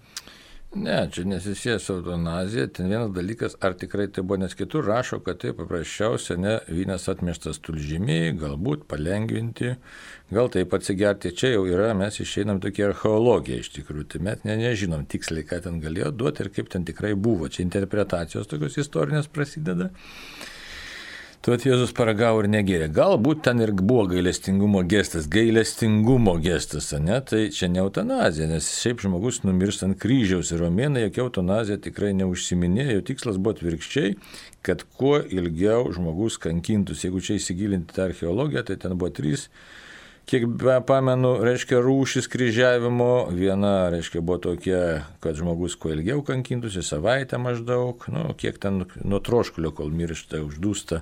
Ne, 0.78 1.00
čia 1.10 1.24
nesisės 1.26 1.88
su 1.88 1.96
eutanazija, 1.96 2.68
ten 2.70 2.92
vienas 2.92 3.10
dalykas, 3.16 3.56
ar 3.66 3.74
tikrai 3.74 4.06
tai 4.14 4.22
buvo, 4.22 4.38
nes 4.44 4.54
kitur 4.54 4.86
rašo, 4.86 5.18
kad 5.26 5.40
tai 5.42 5.50
paprasčiausia, 5.58 6.38
ne, 6.38 6.52
vynas 6.70 7.08
atmeštas 7.10 7.58
tulžymiai, 7.66 8.36
galbūt 8.38 8.84
palengvinti, 8.92 9.72
gal 10.30 10.52
taip 10.54 10.76
atsigerti, 10.78 11.34
čia 11.34 11.56
jau 11.56 11.64
yra, 11.66 11.90
mes 11.98 12.22
išeinam 12.22 12.62
tokie 12.62 12.86
archeologija 12.86 13.64
iš 13.64 13.72
tikrųjų, 13.80 14.06
tai 14.14 14.22
mes 14.30 14.46
ne, 14.46 14.60
nežinom 14.62 15.08
tiksliai, 15.10 15.48
ką 15.50 15.64
ten 15.66 15.82
galėjo 15.82 16.14
duoti 16.22 16.46
ir 16.46 16.54
kaip 16.54 16.70
ten 16.70 16.86
tikrai 16.86 17.16
buvo, 17.18 17.50
čia 17.50 17.66
interpretacijos 17.66 18.54
tokios 18.54 18.78
istorinės 18.86 19.32
prasideda. 19.34 19.90
Tuot 21.40 21.64
Jėzus 21.64 21.94
paragavo 21.96 22.42
ir 22.44 22.50
negėrė. 22.52 22.90
Galbūt 22.92 23.46
ten 23.46 23.62
ir 23.64 23.72
buvo 23.72 24.02
gailestingumo 24.12 24.82
gestas, 24.92 25.24
gailestingumo 25.32 26.34
gestas, 26.44 26.90
ne? 27.00 27.16
Tai 27.24 27.46
čia 27.56 27.70
ne 27.72 27.80
eutanazija, 27.80 28.50
nes 28.50 28.68
šiaip 28.82 29.00
žmogus 29.06 29.40
numiršta 29.46 29.88
ant 29.88 29.96
kryžiaus 30.02 30.52
ir 30.52 30.60
romėnai 30.66 31.06
jokia 31.06 31.24
eutanazija 31.24 31.80
tikrai 31.86 32.12
neužsiminėjo, 32.20 33.06
tikslas 33.08 33.40
buvo 33.40 33.56
atvirkščiai, 33.56 34.18
kad 34.68 34.84
kuo 35.00 35.22
ilgiau 35.24 35.88
žmogus 35.96 36.36
kankintųsi. 36.44 37.08
Jeigu 37.08 37.24
čia 37.24 37.40
įsigilinti 37.40 37.96
tą 37.96 38.10
archeologiją, 38.10 38.66
tai 38.68 38.76
ten 38.84 39.00
buvo 39.00 39.14
trys 39.16 39.48
kiek 40.30 40.46
pamenu, 40.88 41.34
reiškia 41.44 41.82
rūšis 41.84 42.30
kryžiavimo. 42.32 43.30
Viena, 43.34 43.90
reiškia, 43.94 44.22
buvo 44.22 44.38
tokia, 44.50 44.82
kad 45.24 45.38
žmogus 45.40 45.78
kuo 45.80 45.94
ilgiau 45.96 46.22
kankintųsi, 46.26 46.84
savaitę 46.86 47.40
maždaug, 47.42 48.06
nu, 48.14 48.28
kiek 48.38 48.60
ten 48.62 48.84
nuo 49.02 49.22
troškulio, 49.26 49.74
kol 49.76 49.90
miršta, 49.94 50.44
uždūsta. 50.46 51.02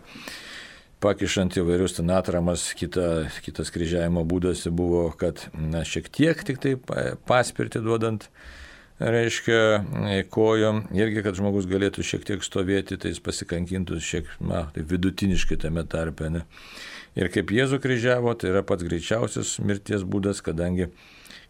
Pakišant 1.04 1.60
įvairius 1.60 2.00
ten 2.00 2.10
atramas, 2.10 2.72
kita, 2.78 3.28
kitas 3.46 3.70
kryžiavimo 3.74 4.24
būdas 4.26 4.64
buvo, 4.74 5.10
kad 5.20 5.44
na, 5.54 5.84
šiek 5.86 6.08
tiek 6.10 6.42
tik 6.48 6.64
tai 6.64 6.78
paspirti 7.30 7.84
duodant 7.84 8.26
reiškia, 8.98 9.60
kojom, 10.34 10.88
irgi, 10.98 11.22
kad 11.26 11.38
žmogus 11.38 11.68
galėtų 11.70 12.02
šiek 12.06 12.26
tiek 12.26 12.46
stovėti, 12.46 12.98
tai 12.98 13.12
jis 13.14 13.22
pasikankintų 13.22 14.00
šiek, 14.02 14.32
na, 14.42 14.66
tai 14.74 14.86
vidutiniškai 14.90 15.60
tame 15.68 15.86
tarpe. 15.86 16.32
Ne. 16.34 16.48
Ir 17.18 17.32
kaip 17.34 17.50
Jėzų 17.50 17.82
kryžiavo, 17.82 18.36
tai 18.38 18.52
yra 18.52 18.62
pats 18.68 18.86
greičiausias 18.86 19.58
mirties 19.66 20.04
būdas, 20.06 20.44
kadangi 20.46 20.92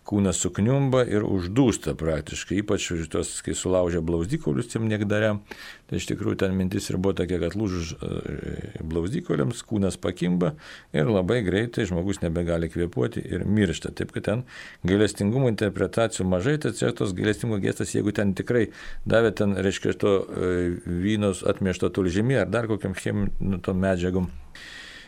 kūnas 0.08 0.40
sukniumba 0.40 1.02
ir 1.08 1.26
uždūsta 1.28 1.92
praktiškai, 2.00 2.62
ypač 2.62 2.88
tos, 3.12 3.34
kai 3.44 3.56
sulaužia 3.58 4.00
blauzdikolius 4.06 4.70
tiem 4.72 4.88
niekdariam. 4.88 5.42
Tai 5.88 6.00
iš 6.00 6.08
tikrųjų 6.10 6.40
ten 6.44 6.56
mintis 6.56 6.88
ir 6.92 7.00
buvo 7.00 7.16
tokia, 7.20 7.40
kad 7.44 7.56
lūžus 7.60 7.94
e, 7.96 8.80
blauzdikoliams 8.88 9.64
kūnas 9.68 10.00
pakimba 10.04 10.54
ir 10.96 11.12
labai 11.12 11.42
greitai 11.44 11.88
žmogus 11.88 12.22
nebegali 12.24 12.72
kvepuoti 12.72 13.24
ir 13.24 13.44
miršta. 13.44 13.92
Taip, 13.96 14.12
kad 14.16 14.28
ten 14.28 14.44
gailestingumo 14.88 15.52
interpretacijų 15.52 16.28
mažai, 16.32 16.58
čia 16.68 16.94
tos 16.96 17.16
gailestingo 17.18 17.60
gestas, 17.64 17.92
jeigu 17.96 18.16
ten 18.16 18.36
tikrai 18.38 18.70
davė 19.08 19.36
ten, 19.36 19.60
reiškia, 19.60 19.96
to 20.00 20.18
e, 20.24 20.58
vynos 21.04 21.44
atmiešto 21.48 21.92
tulžymį 21.92 22.44
ar 22.44 22.52
dar 22.52 22.72
kokiam 22.72 22.96
cheminiam 22.96 23.32
nu, 23.40 23.60
medžiagom 23.88 24.32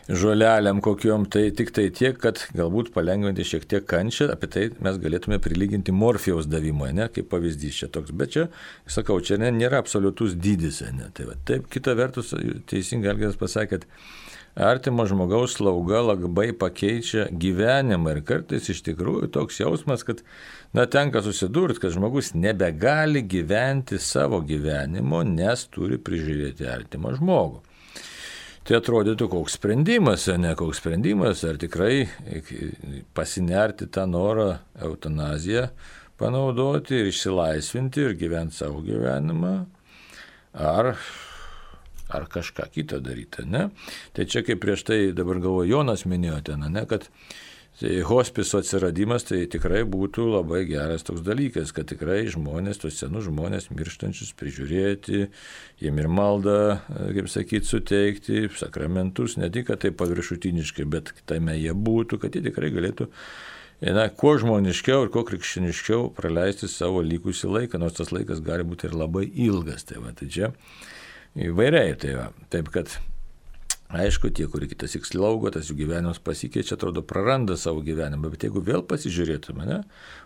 žolelėm 0.10 0.80
kokiom, 0.82 1.28
tai 1.30 1.50
tik 1.56 1.70
tai 1.76 1.88
tiek, 1.94 2.18
kad 2.18 2.42
galbūt 2.58 2.90
palengvinti 2.96 3.46
šiek 3.46 3.68
tiek 3.70 3.86
kančią, 3.90 4.32
apie 4.34 4.50
tai 4.50 4.64
mes 4.82 4.98
galėtume 5.02 5.38
prilyginti 5.44 5.94
morfijaus 5.94 6.50
davimui, 6.50 6.92
ne, 6.98 7.10
kaip 7.14 7.30
pavyzdys 7.30 7.84
čia 7.84 7.92
toks. 7.94 8.14
Bet 8.18 8.34
čia, 8.34 8.48
sakau, 8.90 9.20
čia 9.22 9.38
ne, 9.42 9.52
nėra 9.54 9.84
absoliutus 9.84 10.34
dydis, 10.34 10.82
ne. 10.96 11.12
Tai 11.14 11.30
va, 11.30 11.38
taip, 11.46 11.70
kita 11.70 11.94
vertus, 12.00 12.34
teisingai 12.72 13.14
Algės 13.14 13.38
pasakė, 13.40 13.80
kad 13.80 14.66
artimo 14.70 15.06
žmogaus 15.08 15.60
slauga 15.60 16.02
labai 16.08 16.50
pakeičia 16.58 17.28
gyvenimą 17.30 18.18
ir 18.18 18.26
kartais 18.26 18.74
iš 18.74 18.82
tikrųjų 18.90 19.30
toks 19.38 19.62
jausmas, 19.62 20.04
kad, 20.08 20.26
na, 20.74 20.90
tenka 20.90 21.22
susidurti, 21.24 21.84
kad 21.86 21.94
žmogus 21.94 22.34
nebegali 22.34 23.22
gyventi 23.30 24.02
savo 24.02 24.42
gyvenimo, 24.42 25.22
nes 25.22 25.70
turi 25.70 26.02
prižiūrėti 26.02 26.66
artimą 26.66 27.14
žmogų 27.22 27.69
tai 28.70 28.78
atrodytų 28.78 29.26
koks 29.32 29.56
sprendimas, 29.58 30.28
ne 30.38 30.52
koks 30.58 30.78
sprendimas, 30.78 31.42
ar 31.48 31.58
tikrai 31.58 32.04
pasinerti 33.18 33.88
tą 33.90 34.04
norą 34.06 34.52
eutanaziją 34.86 35.64
panaudoti 36.20 37.00
ir 37.00 37.10
išsilaisvinti 37.10 38.04
ir 38.04 38.14
gyventi 38.20 38.60
savo 38.60 38.84
gyvenimą, 38.86 39.54
ar, 40.54 40.92
ar 42.14 42.28
kažką 42.30 42.68
kitą 42.76 43.00
daryti, 43.02 43.48
ne? 43.50 43.70
Tai 44.14 44.28
čia 44.30 44.44
kaip 44.46 44.62
prieš 44.62 44.86
tai 44.92 45.00
dabar 45.18 45.42
galvoju, 45.42 45.72
Jonas 45.72 46.06
minėjo 46.06 46.44
ten, 46.52 46.68
ne, 46.70 46.86
kad 46.90 47.08
Tai 47.80 47.92
hospiso 48.04 48.60
atsiradimas 48.60 49.24
tai 49.24 49.46
tikrai 49.48 49.86
būtų 49.88 50.26
labai 50.34 50.66
geras 50.68 51.06
toks 51.08 51.22
dalykas, 51.24 51.72
kad 51.72 51.88
tikrai 51.88 52.26
žmonės, 52.28 52.82
tos 52.82 52.98
senus 53.00 53.30
žmonės 53.30 53.70
mirštančius 53.72 54.34
prižiūrėti, 54.36 55.30
jiem 55.80 56.02
ir 56.04 56.10
maldą, 56.12 56.58
kaip 57.16 57.30
sakyti, 57.32 57.70
suteikti, 57.70 58.42
sakramentus, 58.60 59.38
ne 59.40 59.48
tik, 59.48 59.70
kad 59.70 59.80
tai 59.86 59.94
paviršutiniškai, 59.96 60.90
bet 60.92 61.14
tame 61.32 61.56
jie 61.56 61.72
būtų, 61.72 62.20
kad 62.20 62.36
jie 62.36 62.44
tikrai 62.50 62.74
galėtų 62.76 63.08
na, 63.80 64.10
kuo 64.12 64.34
žmoniškiau 64.40 65.06
ir 65.06 65.12
kuo 65.14 65.24
krikščioniškiau 65.28 66.10
praleisti 66.18 66.68
savo 66.68 67.00
likusį 67.06 67.54
laiką, 67.54 67.80
nors 67.80 67.96
tas 68.00 68.12
laikas 68.12 68.44
gali 68.44 68.66
būti 68.68 68.90
ir 68.90 68.98
labai 69.00 69.24
ilgas. 69.48 69.88
Tai, 69.88 70.02
va, 70.04 70.12
tai 70.12 70.28
čia 70.28 70.52
įvairiai. 71.40 71.96
Tai 72.00 72.16
va, 72.18 72.28
taip 72.52 72.72
kad 72.76 72.92
Aišku, 73.90 74.30
tie, 74.30 74.46
kurie 74.46 74.68
kitas 74.70 74.94
įslaugo, 74.94 75.50
tas 75.50 75.72
jų 75.72 75.80
gyvenimas 75.80 76.20
pasikeičia, 76.22 76.76
atrodo, 76.76 77.02
praranda 77.02 77.56
savo 77.58 77.82
gyvenimą, 77.82 78.30
bet 78.30 78.46
jeigu 78.46 78.62
vėl 78.62 78.84
pasižiūrėtume, 78.86 79.66
ne, 79.66 79.80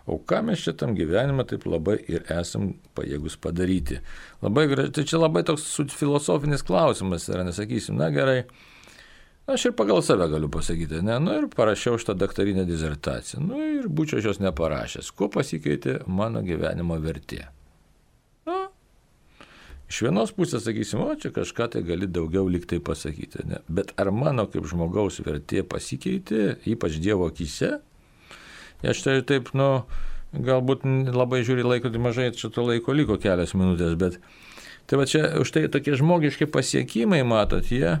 o 0.04 0.18
ką 0.20 0.42
mes 0.44 0.60
čia 0.66 0.74
tam 0.76 0.92
gyvenimą 0.98 1.46
taip 1.48 1.64
labai 1.64 1.96
ir 2.04 2.28
esam 2.28 2.74
pajėgus 2.92 3.38
padaryti. 3.40 4.02
Labai 4.44 4.66
gražiai, 4.68 4.92
tai 4.98 5.06
čia 5.08 5.22
labai 5.22 5.46
toks 5.48 5.64
filosofinis 5.96 6.66
klausimas 6.66 7.24
yra, 7.32 7.48
nesakysim, 7.48 7.96
na 7.96 8.12
gerai, 8.12 8.42
aš 9.48 9.70
ir 9.70 9.76
pagal 9.80 10.04
save 10.04 10.28
galiu 10.28 10.52
pasakyti, 10.52 11.00
ne, 11.00 11.16
nu 11.24 11.40
ir 11.40 11.48
parašiau 11.56 11.96
šitą 11.96 12.20
daktarinę 12.20 12.68
dizertaciją, 12.68 13.40
nu 13.48 13.64
ir 13.80 13.88
būčiau 13.88 14.20
jos 14.28 14.44
neparašęs. 14.44 15.08
Kuo 15.16 15.32
pasikeitė 15.32 16.02
mano 16.04 16.44
gyvenimo 16.44 17.00
vertė? 17.00 17.46
Iš 19.94 20.00
vienos 20.08 20.32
pusės 20.34 20.64
sakysim, 20.66 21.04
o 21.06 21.12
čia 21.14 21.30
kažką 21.30 21.68
tai 21.70 21.84
gali 21.86 22.08
daugiau 22.10 22.48
liktai 22.50 22.80
pasakyti. 22.82 23.44
Ne? 23.46 23.60
Bet 23.70 23.92
ar 24.00 24.08
mano 24.10 24.48
kaip 24.50 24.66
žmogaus 24.66 25.20
vertė 25.22 25.62
pasikeitė, 25.62 26.56
ypač 26.66 26.96
Dievo 26.98 27.28
akise? 27.30 27.76
Aš 28.82 29.04
tai 29.04 29.20
taip, 29.22 29.52
nu, 29.54 29.84
galbūt 30.34 30.82
labai 31.14 31.44
žiūri 31.46 31.62
laiko, 31.62 31.92
tai 31.94 32.02
mažai 32.02 32.32
čia 32.34 32.50
to 32.50 32.66
laiko 32.66 32.90
liko 32.90 33.20
kelias 33.22 33.54
minutės, 33.54 33.94
bet 34.00 34.18
tai 34.90 34.98
va 34.98 35.06
čia 35.06 35.28
už 35.38 35.54
tai 35.54 35.68
tokie 35.70 35.94
žmogiški 36.00 36.50
pasiekimai, 36.50 37.22
matot, 37.22 37.70
jie 37.70 37.94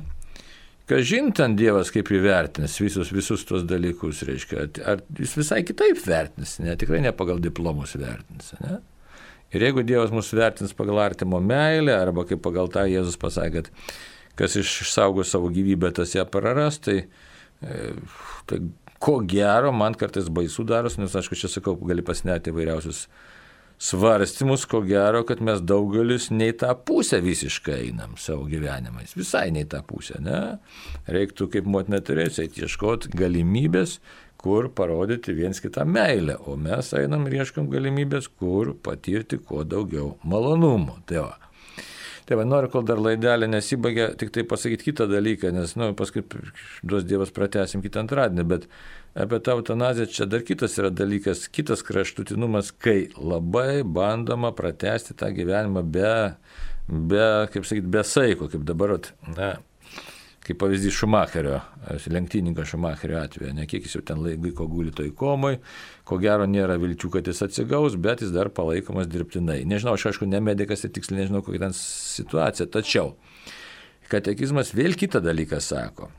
Kažin 0.90 1.30
ten 1.32 1.54
Dievas 1.56 1.88
kaip 1.94 2.10
įvertins 2.12 2.74
visus, 2.82 3.08
visus 3.14 3.46
tuos 3.48 3.62
dalykus, 3.64 4.18
reiškia, 4.28 4.66
ar 4.84 5.00
jis 5.16 5.30
visai 5.38 5.62
kitaip 5.64 6.02
vertins, 6.04 6.58
ne, 6.60 6.74
tikrai 6.76 7.00
ne 7.06 7.14
pagal 7.16 7.40
diplomus 7.40 7.94
vertins. 7.96 8.50
Ne? 8.60 8.82
Ir 9.54 9.68
jeigu 9.68 9.84
Dievas 9.86 10.12
mūsų 10.14 10.40
vertins 10.40 10.74
pagal 10.76 11.00
artimo 11.04 11.38
meilę, 11.42 11.94
arba 11.94 12.26
kaip 12.28 12.42
pagal 12.44 12.70
tą 12.74 12.86
Jėzus 12.90 13.18
pasakė, 13.20 13.62
kad 13.62 13.70
kas 14.38 14.56
išsaugo 14.58 15.24
savo 15.26 15.50
gyvybę, 15.54 15.92
tas 15.94 16.14
ją 16.16 16.24
praras, 16.30 16.80
tai, 16.82 17.04
e, 17.62 17.92
tai 18.50 18.60
ko 19.04 19.20
gero, 19.28 19.72
man 19.72 19.94
kartais 19.98 20.30
baisu 20.32 20.66
daros, 20.66 20.98
nes 20.98 21.14
aišku, 21.14 21.38
čia 21.38 21.50
sakau, 21.52 21.76
gali 21.86 22.02
pasinėti 22.04 22.50
įvairiausius 22.50 23.06
svarstymus, 23.84 24.64
ko 24.70 24.80
gero, 24.86 25.24
kad 25.28 25.42
mes 25.44 25.60
daugelis 25.62 26.30
nei 26.32 26.54
tą 26.56 26.70
pusę 26.86 27.18
visiškai 27.24 27.80
einam 27.88 28.14
savo 28.20 28.46
gyvenimais. 28.48 29.16
Visai 29.18 29.50
nei 29.54 29.66
tą 29.68 29.82
pusę, 29.86 30.20
ne? 30.24 30.40
Reiktų 31.10 31.50
kaip 31.52 31.68
motina 31.68 32.00
turėsi 32.04 32.46
ieškoti 32.48 33.12
galimybės, 33.18 33.98
kur 34.44 34.68
parodyti 34.76 35.32
viens 35.32 35.60
kitą 35.64 35.86
meilę, 35.88 36.36
o 36.44 36.58
mes 36.60 36.92
einam 36.98 37.24
ir 37.28 37.40
ieškam 37.40 37.70
galimybės, 37.72 38.28
kur 38.28 38.74
patirti 38.84 39.40
kuo 39.40 39.64
daugiau 39.64 40.18
malonumų. 40.28 41.00
Tai 41.08 41.22
va. 41.24 41.32
Tai 42.24 42.38
va, 42.40 42.44
noriu, 42.48 42.70
kol 42.72 42.84
dar 42.88 43.00
laidelė 43.04 43.50
nesibaigia, 43.52 44.06
tik 44.20 44.30
tai 44.32 44.46
pasakyti 44.48 44.86
kitą 44.86 45.04
dalyką, 45.10 45.50
nes, 45.52 45.74
na, 45.76 45.90
nu, 45.90 45.96
paskui 45.96 46.22
duos 46.80 47.04
Dievas 47.04 47.32
pratesim 47.36 47.82
kitą 47.84 48.00
antradienį, 48.00 48.46
bet 48.48 48.64
apie 49.20 49.40
tą 49.44 49.58
eutanaziją 49.58 50.08
čia 50.12 50.28
dar 50.32 50.44
kitas 50.44 50.78
yra 50.80 50.88
dalykas, 50.88 51.44
kitas 51.52 51.84
kraštutinumas, 51.84 52.72
kai 52.80 53.10
labai 53.20 53.82
bandoma 53.84 54.54
pratesti 54.56 55.16
tą 55.20 55.28
gyvenimą 55.36 55.84
be, 55.84 56.14
be 56.88 57.28
kaip 57.52 57.68
sakyti, 57.68 57.92
be 57.92 58.04
saiko, 58.08 58.48
kaip 58.52 58.64
dabar, 58.72 58.96
na, 59.36 59.54
kaip 60.44 60.58
pavyzdys 60.60 60.92
Šumacherio, 60.92 61.60
lenktyninko 62.12 62.66
Šumacherio 62.68 63.16
atveju, 63.22 63.54
ne 63.56 63.64
kiek 63.68 63.86
jis 63.86 63.96
jau 63.96 64.02
ten 64.04 64.20
laiko 64.24 64.66
guli 64.68 64.92
toj 64.92 65.14
komoj, 65.16 65.56
ko 66.04 66.18
gero 66.20 66.44
nėra 66.50 66.76
vilčių, 66.80 67.10
kad 67.16 67.30
jis 67.30 67.40
atsigaus, 67.46 67.96
bet 67.96 68.24
jis 68.24 68.34
dar 68.34 68.50
palaikomas 68.52 69.08
dirbtinai. 69.08 69.62
Nežinau, 69.68 69.96
aš 69.96 70.10
aišku, 70.12 70.28
ne 70.28 70.42
medikas 70.44 70.84
ir 70.84 70.92
tiksliai 70.92 71.22
nežinau, 71.22 71.40
kokia 71.46 71.64
ten 71.64 71.78
situacija, 71.78 72.68
tačiau 72.76 73.14
katekizmas 74.12 74.74
vėl 74.76 74.92
kitą 75.00 75.24
dalyką 75.24 75.58
sako. 75.64 76.12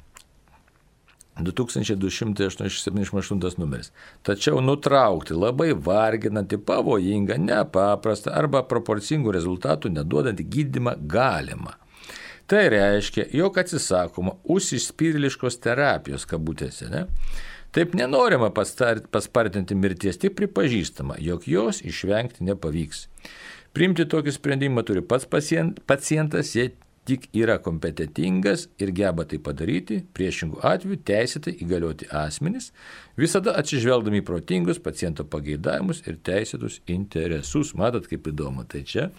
2278 1.35 3.59
numeris. 3.59 3.91
Tačiau 4.23 4.61
nutraukti 4.63 5.35
labai 5.35 5.75
varginantį, 5.75 6.63
pavojingą, 6.63 7.35
nepaprastą 7.43 8.31
arba 8.31 8.63
proporcingų 8.63 9.35
rezultatų 9.35 9.91
neduodantį 9.97 10.43
gydimą 10.55 10.95
galima. 11.11 11.75
Tai 12.47 12.69
reiškia, 12.69 13.25
jog 13.33 13.57
atsisakoma 13.57 14.35
užsispyriliškos 14.53 15.57
terapijos 15.63 16.27
kabutėse. 16.29 16.89
Ne? 16.91 17.07
Taip 17.73 17.95
nenorima 17.97 18.51
paspartinti 18.53 19.75
mirties, 19.75 20.19
tik 20.21 20.35
pripažįstama, 20.37 21.17
jog 21.25 21.47
jos 21.49 21.81
išvengti 21.83 22.45
nepavyks. 22.45 23.07
Priimti 23.75 24.05
tokį 24.07 24.31
sprendimą 24.31 24.85
turi 24.87 25.01
pats 25.03 25.25
pacientas, 25.27 26.53
jei 26.55 26.69
tik 27.05 27.27
yra 27.37 27.57
kompetitingas 27.61 28.65
ir 28.81 28.91
geba 28.97 29.25
tai 29.29 29.37
padaryti, 29.43 29.99
priešingų 30.17 30.61
atveju 30.65 30.97
teisėtai 31.05 31.53
įgalioti 31.61 32.09
asmenys, 32.13 32.71
visada 33.19 33.53
atsižvelgdami 33.61 34.23
protingus 34.25 34.81
paciento 34.81 35.25
pageidavimus 35.29 36.01
ir 36.09 36.17
teisėtus 36.25 36.79
interesus. 36.89 37.75
Matot, 37.77 38.09
kaip 38.09 38.29
įdomu. 38.31 38.65
Tai 38.69 38.81
čia 38.89 39.09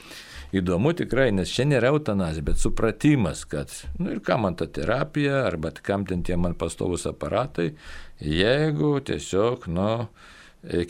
įdomu 0.57 0.97
tikrai, 0.99 1.31
nes 1.35 1.53
čia 1.53 1.69
nėra 1.69 1.93
eutanazija, 1.95 2.49
bet 2.51 2.63
supratimas, 2.63 3.45
kad, 3.49 3.73
na 3.99 4.09
nu 4.09 4.17
ir 4.17 4.23
ką 4.27 4.41
man 4.43 4.59
ta 4.59 4.67
terapija, 4.67 5.45
arba 5.47 5.71
kam 5.77 6.07
ten 6.09 6.27
tie 6.27 6.39
man 6.41 6.59
pastovus 6.59 7.07
aparatai, 7.07 7.73
jeigu 8.19 8.97
tiesiog, 9.07 9.71
nu, 9.71 9.91
E, 10.07 10.36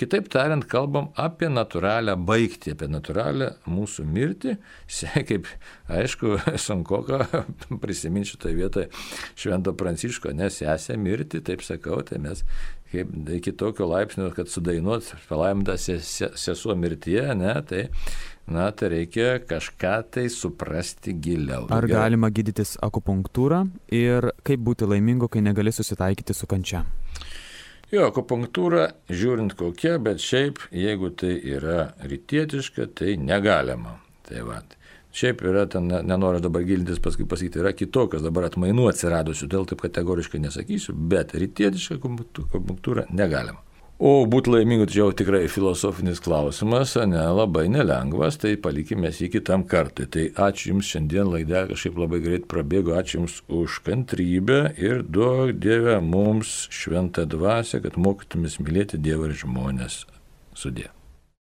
kitaip 0.01 0.29
tariant, 0.33 0.65
kalbam 0.71 1.11
apie 1.21 1.49
natūralią 1.53 2.17
baigtį, 2.29 2.75
apie 2.77 2.89
natūralią 2.91 3.51
mūsų 3.69 4.07
mirtį. 4.09 4.57
Kaip, 5.29 5.51
aišku, 5.93 6.37
sunku 6.67 7.03
prisiminti 7.83 8.33
šitoje 8.33 8.57
vietoje 8.57 8.89
Švento 9.37 9.75
Pranciško, 9.77 10.33
nes 10.37 10.63
esė 10.63 10.97
mirti, 11.01 11.43
taip 11.45 11.65
sakau, 11.67 12.01
tai 12.07 12.21
mes 12.23 12.45
kaip, 12.93 13.11
iki 13.37 13.53
tokio 13.53 13.89
laipsnio, 13.91 14.31
kad 14.37 14.51
sudainuot 14.51 15.13
palaimdą 15.29 15.77
sesuo 15.79 16.77
mirtyje, 16.79 17.27
ne, 17.39 17.55
tai, 17.69 17.87
na, 18.47 18.69
tai 18.71 18.93
reikia 18.95 19.41
kažką 19.45 19.97
tai 20.15 20.29
suprasti 20.33 21.17
giliau. 21.23 21.67
Ar 21.75 21.89
galima 21.91 22.31
gydytis 22.33 22.77
akupunktūrą 22.85 23.65
ir 23.95 24.31
kaip 24.47 24.63
būti 24.67 24.89
laimingu, 24.89 25.29
kai 25.29 25.45
negali 25.45 25.75
susitaikyti 25.75 26.37
su 26.37 26.49
kančia? 26.51 26.87
Jo, 27.97 28.11
akupunktūra, 28.11 28.91
žiūrint 29.09 29.55
kokia, 29.57 29.95
bet 30.03 30.21
šiaip, 30.21 30.59
jeigu 30.75 31.09
tai 31.17 31.31
yra 31.49 31.95
rytietiška, 32.05 32.91
tai 32.99 33.15
negalima. 33.17 33.95
Tai 34.27 34.43
va. 34.45 34.59
Šiaip 35.17 35.41
yra, 35.49 35.63
ten 35.73 35.89
nenoriu 35.89 36.43
dabar 36.45 36.67
gilintis, 36.69 37.01
paskui 37.01 37.25
pasakyti, 37.31 37.63
yra 37.63 37.73
kitokios 37.73 38.27
dabar 38.27 38.51
atmainų 38.51 38.91
atsiradusių, 38.91 39.49
dėl 39.55 39.65
taip 39.71 39.81
kategoriškai 39.87 40.43
nesakysiu, 40.45 40.93
bet 41.09 41.33
rytietiška 41.41 41.97
akupunktūra 41.97 43.07
negalima. 43.17 43.63
O 43.97 44.27
būti 44.29 44.53
laimingu 44.53 44.85
tai 44.91 44.99
jau 44.99 45.07
tikrai 45.17 45.47
filosofinis 45.49 46.19
klausimas, 46.21 46.91
ne, 47.09 47.23
labai 47.33 47.65
nelengvas, 47.73 48.37
tai 48.43 48.53
palikime 48.61 49.09
jį 49.09 49.31
kitam 49.39 49.65
kartui. 49.65 50.05
Tai 50.13 50.27
ačiū 50.49 50.75
Jums 50.75 50.91
šiandien 50.91 51.31
laidę 51.33 51.63
kažkaip 51.71 51.97
labai 52.03 52.21
greit 52.25 52.45
prabėgo, 52.51 52.93
ačiū 52.99 53.23
Jums 53.23 53.39
už 53.49 53.79
kantrybę 53.87 54.59
ir 54.77 55.01
duok 55.01 55.57
Dievę 55.65 55.97
mums 56.05 56.67
šventą 56.69 57.25
dvasę, 57.25 57.81
kad 57.87 57.97
mokytumės 57.97 58.61
mylėti 58.61 59.01
Dievą 59.01 59.31
ir 59.31 59.41
žmonės. 59.47 60.03
Sudė. 60.53 60.96